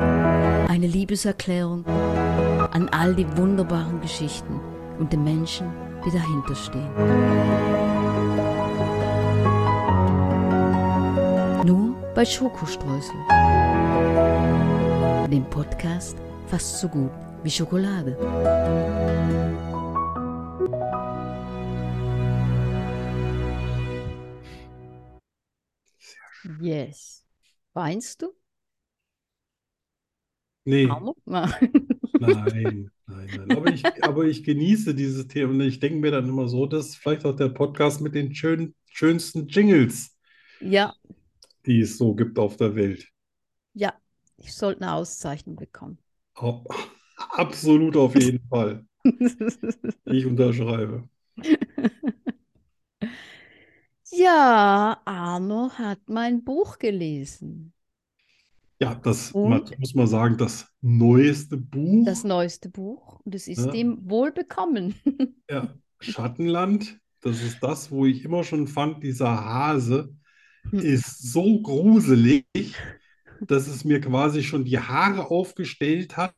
[0.68, 4.60] eine Liebeserklärung an all die wunderbaren Geschichten
[4.98, 5.72] und den Menschen,
[6.04, 6.90] die dahinter stehen.
[11.64, 13.14] Nur bei Schokostreusel.
[15.30, 16.16] Dem Podcast
[16.46, 17.10] fast so gut
[17.42, 18.16] wie Schokolade.
[26.60, 27.24] Yes.
[27.72, 28.32] Weinst du?
[30.64, 30.86] Nee.
[30.86, 31.14] Nein,
[32.20, 33.50] nein, nein.
[33.50, 36.88] Aber ich, aber ich genieße dieses Thema und ich denke mir dann immer so, das
[36.88, 40.16] ist vielleicht auch der Podcast mit den schön, schönsten Jingles.
[40.60, 40.94] Ja.
[41.66, 43.08] Die es so gibt auf der Welt.
[43.74, 43.94] Ja,
[44.36, 45.98] ich sollte eine Auszeichnung bekommen.
[46.36, 46.64] Au-
[47.30, 48.84] Absolut auf jeden Fall.
[50.06, 51.08] Ich unterschreibe.
[54.10, 57.72] Ja, Arno hat mein Buch gelesen.
[58.80, 62.04] Ja, das man, muss man sagen, das neueste Buch.
[62.06, 63.20] Das neueste Buch.
[63.24, 63.72] Und es ist Ja.
[63.72, 64.94] ihm wohl bekommen.
[65.50, 70.14] Ja, Schattenland, das ist das, wo ich immer schon fand, dieser Hase
[70.70, 70.78] Hm.
[70.80, 72.46] ist so gruselig,
[73.40, 76.34] dass es mir quasi schon die Haare aufgestellt hat,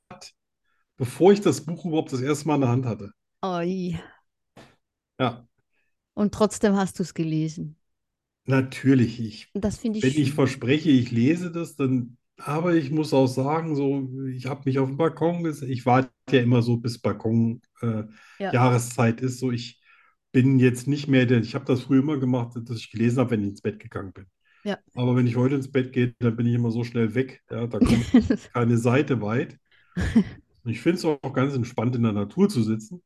[0.99, 3.13] bevor ich das Buch überhaupt das erste Mal in der Hand hatte.
[3.43, 3.97] Oi.
[5.19, 5.47] Ja,
[6.15, 7.77] Und trotzdem hast du es gelesen.
[8.45, 9.21] natürlich.
[9.21, 10.33] Ich, das finde ich wenn ich schön.
[10.33, 14.89] verspreche, ich lese das, dann, aber ich muss auch sagen, so, ich habe mich auf
[14.89, 15.71] den Balkon gesetzt.
[15.71, 18.05] Ich warte ja immer so, bis Balkon äh,
[18.39, 18.53] Ja.
[18.53, 19.39] Jahreszeit ist.
[19.39, 19.81] So, ich
[20.33, 23.31] bin jetzt nicht mehr der, ich habe das früher immer gemacht, dass ich gelesen habe,
[23.33, 24.27] wenn ich ins Bett gegangen bin.
[24.67, 24.79] Ja.
[24.95, 27.41] Aber wenn ich heute ins Bett gehe, dann bin ich immer so schnell weg.
[27.49, 28.05] Ja, da kommt
[28.53, 29.61] keine Seite weit.
[30.65, 33.01] Und ich finde es auch ganz entspannt, in der Natur zu sitzen.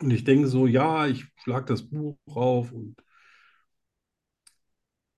[0.00, 2.96] Und ich denke so, ja, ich schlage das Buch auf und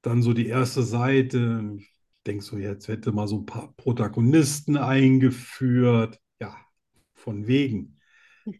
[0.03, 1.72] dann so die erste Seite.
[1.78, 1.94] Ich
[2.26, 6.20] denke so, jetzt hätte mal so ein paar Protagonisten eingeführt.
[6.42, 6.55] Ja,
[7.14, 7.96] von wegen.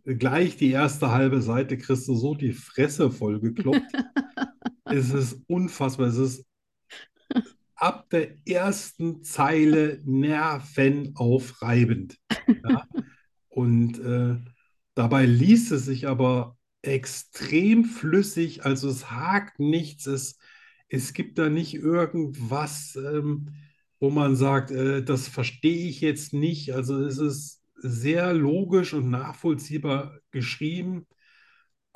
[0.05, 3.93] Gleich die erste halbe Seite kriegst du so die Fresse vollgekloppt.
[4.91, 6.07] Es ist unfassbar.
[6.07, 6.47] Es ist
[7.74, 12.16] ab der ersten Zeile nervenaufreibend.
[12.64, 12.89] Ja?
[13.49, 14.37] Und äh,
[14.95, 20.39] dabei liest es sich aber extrem flüssig, also es hakt nichts, es,
[20.89, 23.51] es gibt da nicht irgendwas, ähm,
[24.01, 26.72] wo man sagt, äh, das verstehe ich jetzt nicht.
[26.72, 31.07] Also es ist sehr logisch und nachvollziehbar geschrieben,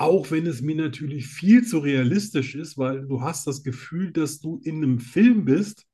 [0.02, 4.40] auch wenn es mir natürlich viel zu realistisch ist, weil du hast das Gefühl, dass
[4.40, 5.86] du in einem Film bist,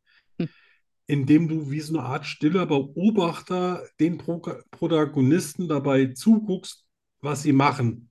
[1.06, 4.40] in dem du wie so eine Art stiller Beobachter den Pro
[4.70, 6.86] Protagonisten dabei zuguckst,
[7.20, 8.10] was sie machen.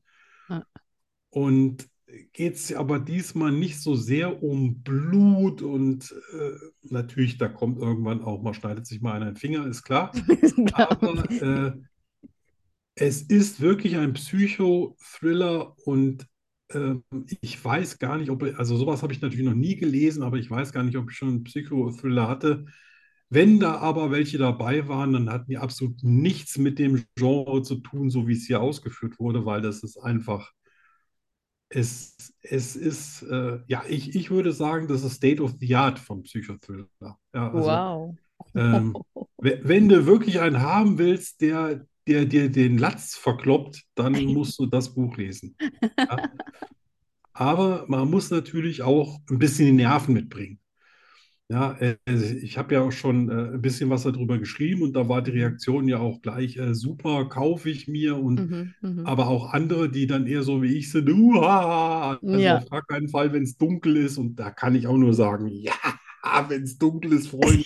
[0.49, 0.63] Ja.
[1.29, 1.87] Und
[2.31, 6.51] geht es aber diesmal nicht so sehr um Blut und äh,
[6.83, 10.11] natürlich, da kommt irgendwann auch mal, schneidet sich mal einer den Finger, ist klar.
[10.73, 11.73] Aber äh,
[12.97, 16.27] es ist wirklich ein Psychothriller und
[16.73, 17.03] ähm,
[17.41, 20.49] ich weiß gar nicht, ob, also sowas habe ich natürlich noch nie gelesen, aber ich
[20.51, 22.65] weiß gar nicht, ob ich schon einen Psychothriller hatte.
[23.29, 27.75] Wenn da aber welche dabei waren, dann hatten die absolut nichts mit dem Genre zu
[27.77, 30.51] tun, so wie es hier ausgeführt wurde, weil das ist einfach,
[31.69, 35.99] es, es ist, äh, ja, ich, ich würde sagen, das ist State of the Art
[35.99, 36.87] vom Psychothriller.
[37.33, 38.15] Ja, also, Wow.
[38.55, 39.03] ähm,
[39.39, 44.59] we- wenn du wirklich einen haben willst, der der dir den Latz verkloppt, dann musst
[44.59, 45.57] du das Buch lesen.
[46.09, 46.23] Ja?
[47.33, 50.59] Aber man muss natürlich auch ein bisschen die Nerven mitbringen.
[51.49, 51.97] Ja, äh,
[52.43, 55.31] ich habe ja auch schon äh, ein bisschen was darüber geschrieben und da war die
[55.31, 59.05] Reaktion ja auch gleich äh, super, kaufe ich mir und Mhm, mhm.
[59.05, 62.57] aber auch andere, die dann eher so wie ich sind, uha, also Ja.
[62.57, 65.47] auf gar keinen Fall, wenn es dunkel ist und da kann ich auch nur sagen,
[65.49, 65.73] ja,
[66.49, 67.65] wenn es dunkel ist, Freunde.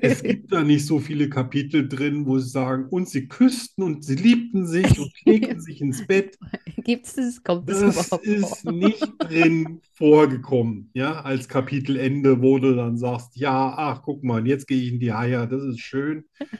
[0.00, 4.04] Es gibt da nicht so viele Kapitel drin, wo sie sagen, und sie küssten und
[4.04, 6.36] sie liebten sich und legten sich ins Bett.
[6.84, 7.42] Gibt's das?
[7.42, 8.66] Kommt das Das ist vor?
[8.66, 14.66] nicht drin vorgekommen, ja, als Kapitelende, wo du dann sagst, ja, ach, guck mal, jetzt
[14.66, 16.24] gehe ich in die Haia, das ist schön.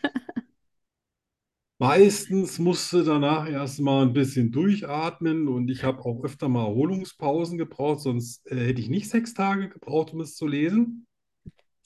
[1.81, 8.01] Meistens musste danach erstmal ein bisschen durchatmen und ich habe auch öfter mal Erholungspausen gebraucht,
[8.01, 11.08] sonst äh, hätte ich nicht sechs Tage gebraucht, um es zu lesen.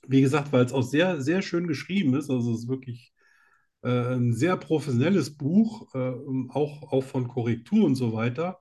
[0.07, 2.31] Wie gesagt, weil es auch sehr, sehr schön geschrieben ist.
[2.31, 3.13] Also es ist wirklich
[3.83, 6.13] äh, ein sehr professionelles Buch, äh,
[6.51, 8.61] auch, auch von Korrektur und so weiter.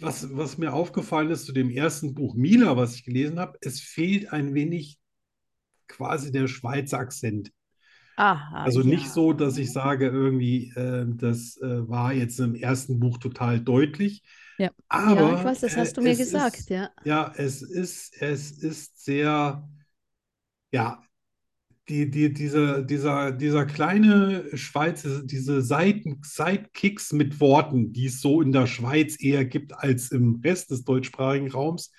[0.00, 3.80] Was, was mir aufgefallen ist zu dem ersten Buch Mila, was ich gelesen habe, es
[3.80, 4.98] fehlt ein wenig
[5.88, 7.52] quasi der Schweizer Akzent.
[8.16, 9.12] Aha, Also nicht ja.
[9.12, 14.22] so, dass ich sage, irgendwie, äh, das äh, war jetzt im ersten Buch total deutlich.
[14.58, 14.68] Ja.
[14.68, 16.90] Ja, Aber ich weiß, das äh, hast du mir es gesagt, ist, ja.
[17.04, 19.68] ja, es ist, es ist sehr,
[20.72, 21.02] ja,
[21.88, 28.40] die, die, diese, dieser, dieser kleine Schweiz, diese Seiten, Sidekicks mit Worten, die es so
[28.40, 31.92] in der Schweiz eher gibt als im Rest des deutschsprachigen Raums,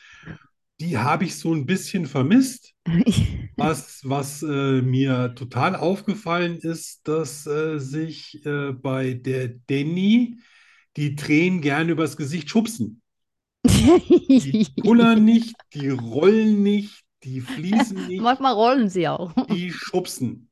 [0.79, 2.73] die habe ich so ein bisschen vermisst.
[3.57, 10.39] Was, was äh, mir total aufgefallen ist, dass äh, sich äh, bei der Danny
[10.97, 13.03] die Tränen gerne übers Gesicht schubsen.
[13.67, 19.33] Die kullern nicht, die rollen nicht, die fließen nicht, Manchmal rollen sie auch.
[19.47, 20.49] die schubsen.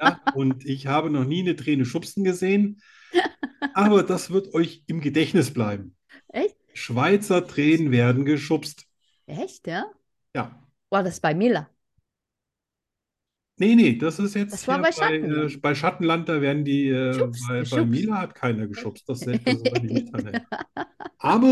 [0.00, 2.80] Ja, und ich habe noch nie eine Träne schubsen gesehen,
[3.74, 5.96] aber das wird euch im Gedächtnis bleiben.
[6.28, 6.56] Echt?
[6.74, 8.86] Schweizer Tränen werden geschubst.
[9.26, 9.86] Echt, ja?
[10.34, 10.62] Ja.
[10.90, 11.68] War das bei Miller?
[13.60, 15.54] Nee, nee, das ist jetzt Das war bei bei, Schattenland.
[15.54, 17.84] äh, bei Schattenland, da werden die, äh, bei, bei.
[17.84, 20.08] Mila hat keiner geschubst, das das aber nicht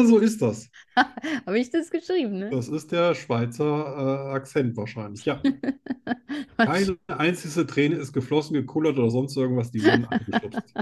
[0.07, 0.71] so ist das.
[1.47, 2.57] Habe ich das geschrieben, ne?
[2.57, 5.25] Das ist der Schweizer äh, Akzent wahrscheinlich.
[5.25, 5.45] Ja,
[6.59, 10.77] keine einzige Träne ist geflossen, gekullert oder sonst irgendwas, die wurden angeschubst.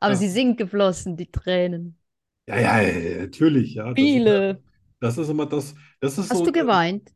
[0.00, 0.16] Aber Ja.
[0.16, 1.98] sie sind geflossen, die Tränen.
[2.46, 3.92] Ja, ja, natürlich, ja.
[3.94, 4.62] Das ist, Viele.
[5.00, 7.12] das ist immer das, das ist Hast so, du geweint?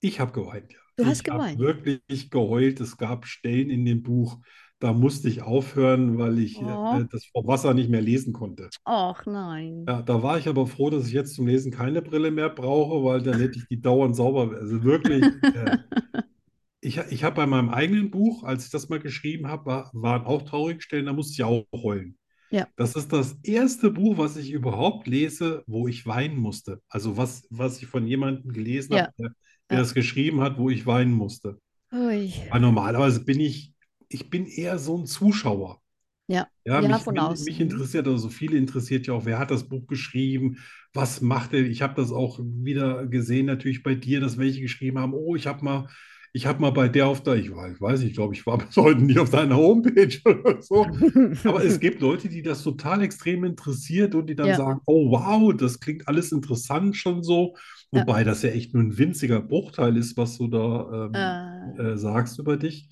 [0.00, 0.78] Ich habe geweint, ja.
[0.96, 1.54] Du hast Ich habe geweint?
[1.54, 2.80] wirklich geheult.
[2.80, 4.38] Es gab Stellen in dem Buch,
[4.78, 6.62] da musste ich aufhören, weil ich Oh.
[6.62, 8.72] äh, das vor Wasser nicht mehr lesen konnte.
[8.86, 9.88] Ach nein.
[9.88, 13.04] Ja, da war ich aber froh, dass ich jetzt zum Lesen keine Brille mehr brauche,
[13.04, 14.56] weil dann hätte ich die dauernd sauber.
[14.56, 15.76] Also wirklich, äh,
[16.80, 20.24] ich, ich habe bei meinem eigenen Buch, als ich das mal geschrieben habe, war, waren
[20.26, 22.18] auch traurige Stellen, da musste ich auch heulen.
[22.50, 22.68] Ja.
[22.76, 26.82] Das ist das erste Buch, was ich überhaupt lese, wo ich weinen musste.
[26.88, 28.96] Also was, was ich von jemandem gelesen Ja.
[28.96, 29.30] habe, der,
[29.74, 31.58] der das geschrieben hat, wo ich weinen musste.
[31.92, 32.32] Ui.
[32.50, 33.72] Weil normalerweise bin ich,
[34.08, 35.80] ich bin eher so ein Zuschauer.
[36.26, 39.50] Ja, Ja, ja, mich, von mich, mich interessiert, also viele interessiert ja auch, wer hat
[39.50, 40.56] das Buch geschrieben,
[40.94, 41.60] was macht er?
[41.60, 45.46] Ich habe das auch wieder gesehen, natürlich bei dir, dass welche geschrieben haben, oh, ich
[45.46, 45.88] habe mal,
[46.32, 48.46] ich habe mal bei der auf der, ich weiß, ich weiß nicht, ich glaube, ich
[48.46, 50.84] war bis heute nie auf deiner Homepage oder so.
[51.44, 54.56] Aber es gibt Leute, die das total extrem interessiert und die dann Ja.
[54.56, 57.54] sagen, oh wow, das klingt alles interessant schon so.
[57.94, 58.04] Ja.
[58.04, 61.96] Wobei das ja echt nur ein winziger Bruchteil ist, was du da ähm, Äh, äh,
[61.96, 62.88] sagst über dich.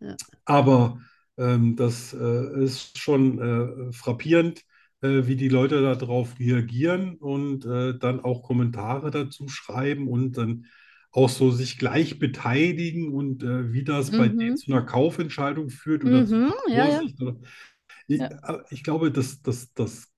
[0.00, 0.16] Ja.
[0.44, 1.00] Aber
[1.38, 3.38] ähm, das äh, ist schon
[3.90, 4.64] äh, frappierend,
[5.02, 10.66] äh, wie die Leute darauf reagieren und äh, dann auch Kommentare dazu schreiben und dann
[11.12, 14.36] auch so sich gleich beteiligen und äh, wie das bei Mhm.
[14.38, 17.02] denen zu einer Kaufentscheidung führt oder zu Mhm, einer ja, ja.
[18.06, 18.30] Ich, Ja.
[18.70, 20.08] ich glaube, dass, dass, dass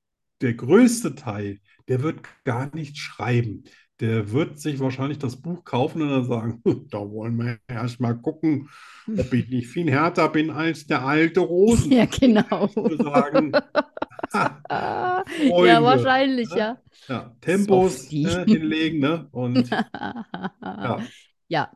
[0.41, 3.65] der größte Teil, der wird gar nicht schreiben.
[4.01, 8.15] Der wird sich wahrscheinlich das Buch kaufen und dann sagen, da wollen wir erst mal
[8.15, 8.69] gucken,
[9.07, 11.93] ob ich nicht viel härter bin als der alte Rosen.
[11.93, 12.69] ja, genau.
[12.99, 13.53] Sagen,
[14.33, 16.59] ha, Freunde, ja, wahrscheinlich, ne?
[16.59, 16.79] ja.
[17.09, 19.29] ja, Tempos ne, hinlegen ne?
[19.31, 21.01] und, ja,
[21.49, 21.73] Ja,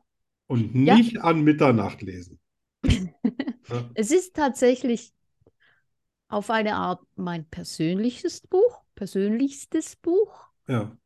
[0.46, 0.94] und Ja.
[0.96, 2.40] nicht an Mitternacht lesen.
[2.84, 5.12] Ja, es ist tatsächlich
[6.28, 10.97] auf eine Art mein persönliches Buch, persönlichstes Buch ja,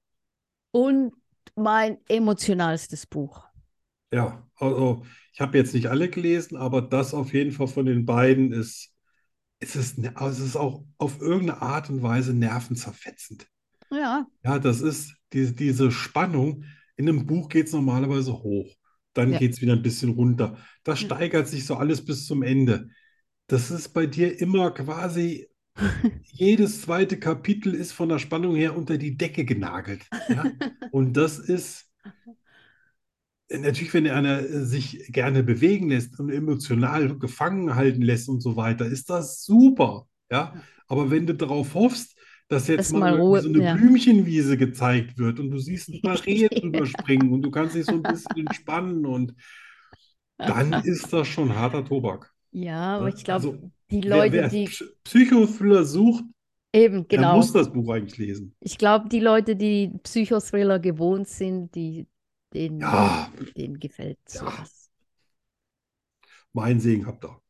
[0.72, 1.12] und
[1.55, 3.45] mein emotionalstes Buch.
[4.12, 4.47] ja.
[4.57, 8.53] Also ich habe jetzt nicht alle gelesen, aber das auf jeden Fall von den beiden
[8.53, 8.93] ist,
[9.61, 13.49] es ist, ne- also es ist auch auf irgendeine Art und Weise nervenzerfetzend.
[13.91, 16.64] Ja, Ja, das ist die, diese Spannung.
[16.97, 18.74] In einem Buch geht es normalerweise hoch,
[19.14, 19.38] dann Ja.
[19.38, 20.59] geht es wieder ein bisschen runter.
[20.84, 21.11] Das Ja.
[21.11, 22.91] steigert sich so alles bis zum Ende.
[23.49, 25.49] Das ist bei dir immer quasi,
[26.25, 30.03] jedes zweite Kapitel ist von der Spannung her unter die Decke genagelt.
[30.29, 30.45] Ja?
[30.93, 31.91] Und das ist
[33.49, 38.57] natürlich, wenn einer äh, sich gerne bewegen lässt und emotional gefangen halten lässt und so
[38.57, 40.07] weiter, ist das super.
[40.31, 40.55] Ja?
[40.87, 42.16] Aber wenn du darauf hoffst,
[42.49, 43.75] dass jetzt Dass mal mal so eine ja.
[43.75, 47.87] Blümchenwiese gezeigt wird und du siehst ein paar Rehe drüber springen und du kannst dich
[47.87, 49.35] so ein bisschen entspannen und
[50.37, 52.33] dann ist das schon harter Tobak.
[52.53, 56.24] Ja, aber Ja, ich glaube, also, die Wer, Leute, wer die Psy- Psychothriller sucht,
[56.72, 58.57] eben der genau, muss das Buch eigentlich lesen.
[58.61, 62.07] ich glaube, die Leute, die Psychothriller gewohnt sind, die
[62.55, 64.68] denen, Ja, denen gefällt Ja.
[64.68, 64.90] sowas.
[66.53, 67.40] mein Segen habt ihr.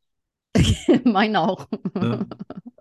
[1.05, 1.67] Mein auch.
[1.99, 2.31] Ne?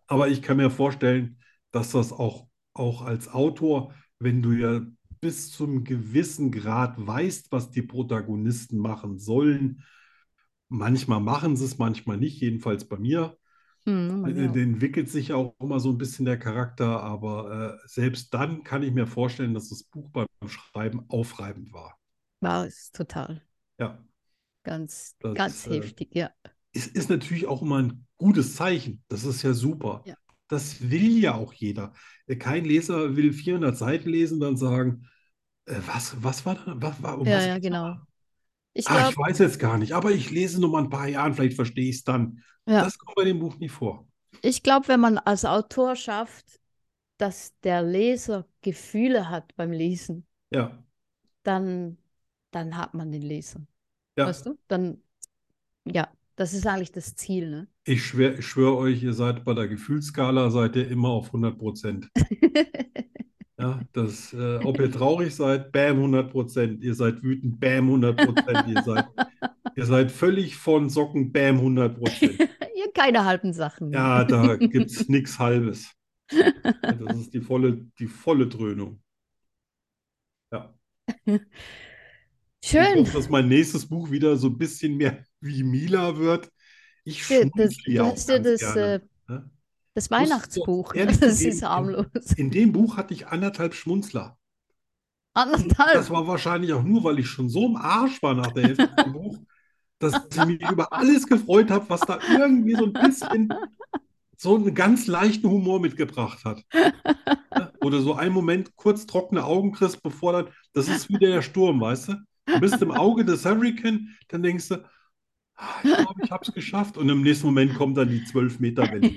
[0.08, 1.40] Aber ich kann mir vorstellen,
[1.72, 4.82] dass das auch, auch als Autor, wenn du ja
[5.22, 9.84] bis zum gewissen Grad weißt, was die Protagonisten machen sollen,
[10.70, 13.38] manchmal machen sie es, manchmal nicht, jedenfalls bei mir.
[13.86, 17.80] Hm, bei mir Äh, entwickelt sich ja auch immer so ein bisschen der Charakter, aber
[17.84, 21.98] äh, selbst dann kann ich mir vorstellen, dass das Buch beim Schreiben aufreibend war.
[22.42, 23.42] War es total.
[23.78, 24.00] Ja,
[24.64, 26.32] Ganz, Das, ganz äh, heftig, ja.
[26.74, 29.04] es ist natürlich auch immer ein gutes Zeichen.
[29.10, 30.06] Das ist ja super.
[30.06, 30.16] Ja.
[30.50, 31.94] Das will ja auch jeder.
[32.28, 35.08] Äh, Kein Leser will 400 Seiten lesen und dann sagen,
[35.66, 36.76] äh, was, was war da?
[36.82, 37.96] Was, war, um Ja, was ja, genau.
[37.96, 38.08] nochmal?
[38.74, 41.08] Ich Ah, ich glaube, weiß jetzt gar nicht, aber ich lese noch mal ein paar
[41.08, 42.44] Jahren, vielleicht verstehe ich es dann.
[42.66, 42.92] ja.
[42.92, 44.08] Das kommt bei dem Buch nie vor.
[44.42, 46.60] Ich glaube, wenn man als Autor schafft,
[47.18, 50.84] dass der Leser Gefühle hat beim Lesen, Ja,
[51.44, 51.98] dann,
[52.52, 53.62] dann hat man den Leser.
[54.18, 54.26] ja.
[54.26, 54.58] Weißt du?
[54.68, 55.04] Dann,
[55.86, 57.68] ja, das ist eigentlich das Ziel, ne?
[57.84, 61.58] Ich schwör, ich schwöre euch, ihr seid bei der Gefühlsskala, seid ihr immer auf 100
[61.60, 62.10] Prozent.
[63.60, 66.82] Ja, das, äh, ob ihr traurig seid, bam, 100 Prozent.
[66.84, 68.68] Ihr seid wütend, bam, 100 Prozent.
[68.68, 69.06] Ihr seid,
[69.76, 72.40] ihr seid völlig von Socken, bam, 100 Prozent.
[72.76, 73.92] Ihr keine halben Sachen.
[73.92, 75.92] Ja, da gibt es nichts Halbes.
[76.30, 79.02] Das ist die volle, die volle Dröhnung.
[80.52, 80.74] Ja.
[82.62, 83.00] Ich Schön.
[83.00, 86.52] hoffe, dass mein nächstes Buch wieder so ein bisschen mehr wie Mila wird.
[87.04, 87.24] Ich
[87.56, 88.96] Das, ja dir ganz das, gerne.
[88.96, 89.00] äh,
[89.32, 89.50] ne?
[89.94, 90.94] Das Weihnachtsbuch.
[90.94, 92.06] ehrlich Das zugeben, ist harmlos.
[92.36, 94.38] In dem Buch hatte ich anderthalb Schmunzler.
[95.34, 95.94] Anderthalb.
[95.94, 98.90] Das war wahrscheinlich auch nur, weil ich schon so im Arsch war nach der Hälfte
[99.00, 99.38] vom Buch,
[100.00, 103.54] dass ich mich über alles gefreut habe, was da irgendwie so ein bisschen
[104.38, 106.64] so einen ganz leichten Humor mitgebracht hat.
[106.74, 107.72] Ne?
[107.82, 111.82] Oder so einen Moment kurz trockene Augen kriegst, bevor dann, das ist wieder der Sturm,
[111.82, 112.16] weißt du?
[112.46, 114.84] Du bist im Auge des Hurricane, dann denkst du,
[115.84, 116.98] ich glaube, ich habe es geschafft.
[116.98, 119.12] Und im nächsten Moment kommt dann die 12 Meter Welle.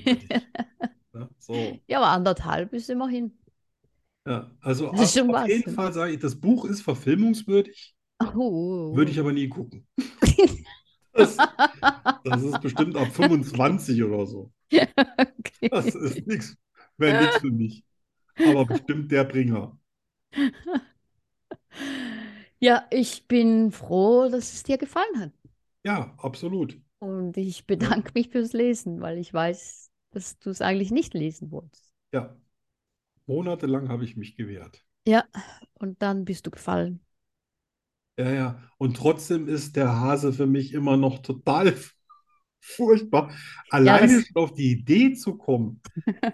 [1.13, 1.29] Ne?
[1.39, 1.81] So.
[1.87, 3.33] Ja, aber anderthalb ist immerhin.
[4.27, 5.75] Ja, also Das ist schon auf was, jeden ne?
[5.75, 7.95] Fall sage ich, das Buch ist verfilmungswürdig.
[8.35, 8.95] Oh.
[8.97, 9.87] Würde ich aber nie gucken.
[11.15, 11.37] Das,
[12.25, 14.51] das ist bestimmt ab 25 oder so.
[15.19, 15.69] Okay.
[15.71, 16.57] Das ist nichts,
[16.99, 17.85] wäre nichts für mich.
[18.43, 19.79] Aber bestimmt der Bringer.
[22.61, 25.33] Ja, ich bin froh, dass es dir gefallen hat.
[25.85, 26.81] Ja, absolut.
[27.01, 31.51] Und ich bedanke mich fürs Lesen, weil ich weiß, dass du es eigentlich nicht lesen
[31.51, 31.93] wolltest.
[32.13, 32.37] Ja.
[33.27, 34.87] Monatelang habe ich mich gewehrt.
[35.07, 35.25] Ja,
[35.75, 37.05] und dann bist du gefallen.
[38.19, 38.63] Ja, ja.
[38.79, 41.75] Und trotzdem ist der Hase für mich immer noch total
[42.61, 43.33] furchtbar.
[43.71, 45.81] Alleine das- schon auf die Idee zu kommen,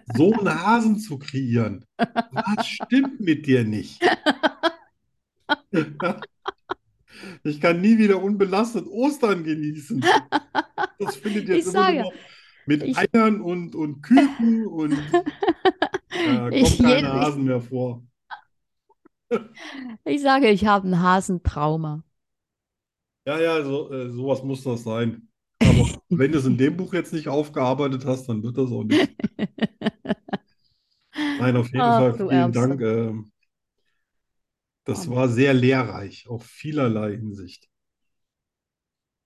[0.07, 1.85] so einen Hasen zu kreieren.
[2.31, 4.03] Was stimmt mit dir nicht?
[7.45, 10.05] Ich kann nie wieder unbelastet Ostern genießen.
[11.01, 12.13] Das findet jetzt Ich immer sage, nur
[12.67, 14.93] mit ich- Eiern und, und Küken und
[16.51, 18.03] Ich- kommt jeden- Hasen mehr vor.
[20.05, 22.03] Ich sage, ich habe ein Hasentrauma.
[23.27, 25.29] Ja, ja, so, äh, sowas muss das sein.
[25.63, 28.85] Aber wenn du es in dem Buch jetzt nicht aufgearbeitet hast, dann wird das auch
[28.85, 29.09] nicht.
[31.39, 32.53] Nein, auf jeden Ach, Fall vielen.
[32.53, 32.81] Dank.
[32.81, 33.31] ähm,
[34.89, 37.69] das war sehr lehrreich, auf vielerlei Hinsicht.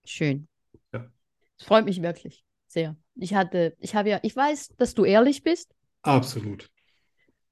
[0.05, 0.49] Schön.
[0.93, 1.11] Ja.
[1.59, 2.97] Es freut mich wirklich sehr.
[3.15, 5.75] Ich hatte, ich habe ja, ich weiß, dass du ehrlich bist.
[6.03, 6.69] Absolut.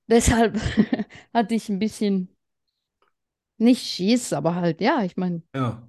[0.08, 0.56] Deshalb
[1.34, 2.34] hatte ich ein bisschen
[3.58, 5.86] nicht Schiss, aber halt, ja, ich meine, Ja.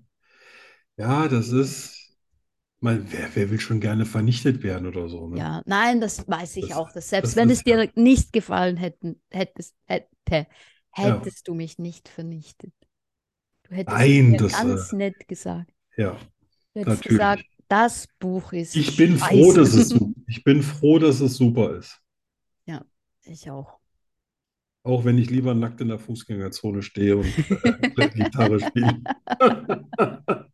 [0.97, 2.15] Ja, das ist,
[2.80, 5.38] mein, wer, wer will schon gerne vernichtet werden oder so, ne?
[5.39, 8.34] ja, nein, das weiß ich Das- auch, dass selbst das wenn es dir ja- nicht
[8.34, 10.47] gefallen hätten, hättest, hätte,
[10.91, 12.73] hättest du mich nicht vernichtet.
[13.63, 15.71] Du hättest Nein, das, ganz äh, nett gesagt.
[15.97, 16.11] Ja.
[16.73, 17.17] Du hättest natürlich.
[17.17, 19.93] gesagt, das Buch ist Ich bin froh, dass es,
[20.27, 22.01] ich bin froh, dass es super ist.
[23.25, 23.79] Ich auch.
[24.83, 27.27] Auch wenn ich lieber nackt in der Fußgängerzone stehe und
[27.97, 29.01] äh, Gitarre spiele.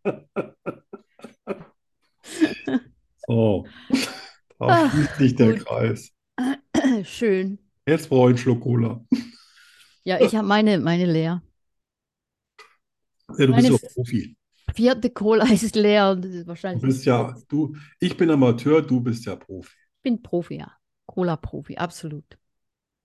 [3.29, 3.67] So,
[4.57, 5.55] da schließt sich der.
[5.57, 6.13] Kreis.
[7.03, 7.59] Schön.
[7.85, 9.05] Jetzt brauche ich einen Schluck Cola.
[10.07, 11.41] Ja, ich habe meine, meine leer.
[13.37, 14.35] Ja, du bist Meine ja F- Profi.
[14.75, 18.81] Vierte Cola ist leer das ist Du wahrscheinlich bist die ja, du, ich bin Amateur,
[18.81, 19.75] du bist ja Profi.
[19.97, 20.71] Ich bin Profi, ja.
[21.05, 22.39] Cola-Profi, absolut.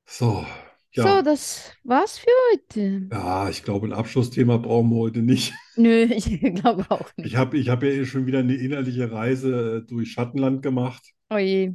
[0.06, 0.46] So,
[0.94, 1.22] So, ja.
[1.22, 3.12] das war's für heute.
[3.12, 5.52] Ja, ich glaube, ein Abschlussthema brauchen wir heute nicht.
[5.76, 6.24] Nö, ich
[6.54, 7.30] glaube auch nicht.
[7.30, 11.02] Ich habe ich hab ja eh schon wieder eine innerliche Reise äh, durch Schattenland gemacht.
[11.30, 11.74] Oh je.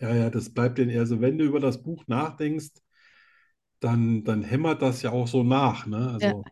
[0.00, 2.70] Ja, ja, das bleibt denn eher so, wenn du über das Buch nachdenkst,
[3.80, 6.10] dann, dann hämmert das ja auch so nach, ne?
[6.14, 6.44] Also,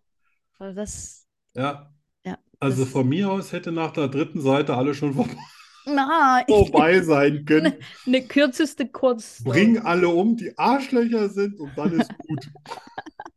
[0.59, 1.93] Also das, ja.
[2.25, 5.27] ja, Also das, von mir aus hätte nach der dritten Seite alle schon vor
[5.87, 7.75] na, vorbei sein können.
[8.07, 9.49] eine kürzeste Kurzstory.
[9.49, 12.49] Bring alle um, die Arschlöcher sind und dann ist gut.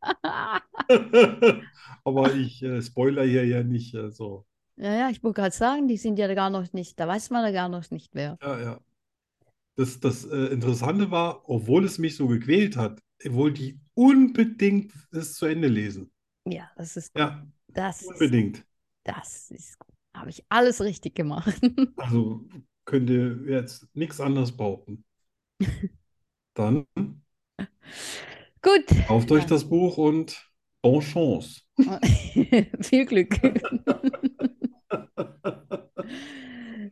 [2.04, 3.96] Aber ich äh, spoiler hier ja nicht.
[3.96, 7.30] Also, Ja, ja, ich wollte gerade sagen, die sind ja gar noch nicht, da weiß
[7.30, 8.38] man ja gar noch nicht wer.
[8.42, 8.80] ja, ja.
[9.76, 15.36] Das, das äh, Interessante war, obwohl es mich so gequält hat, wollte ich unbedingt es
[15.36, 16.12] zu Ende lesen.
[16.46, 18.66] Ja, das ist, Ja, das ist, unbedingt.
[19.04, 19.78] das ist,
[20.16, 21.62] habe ich alles richtig gemacht.
[21.96, 22.48] Also
[22.86, 25.06] könnt ihr jetzt nichts anderes behaupten.
[26.54, 26.86] Dann
[28.62, 28.86] Gut.
[29.06, 30.50] kauft euch das Buch und
[30.82, 31.62] bonne chance.
[32.82, 33.40] Viel Glück.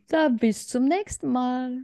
[0.07, 1.83] Dann bis zum nächsten Mal.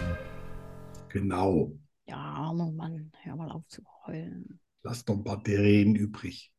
[1.11, 1.77] Genau.
[2.07, 4.59] Ja, armer Mann, hör mal auf zu heulen.
[4.83, 6.51] Lass doch ein paar Tränen übrig.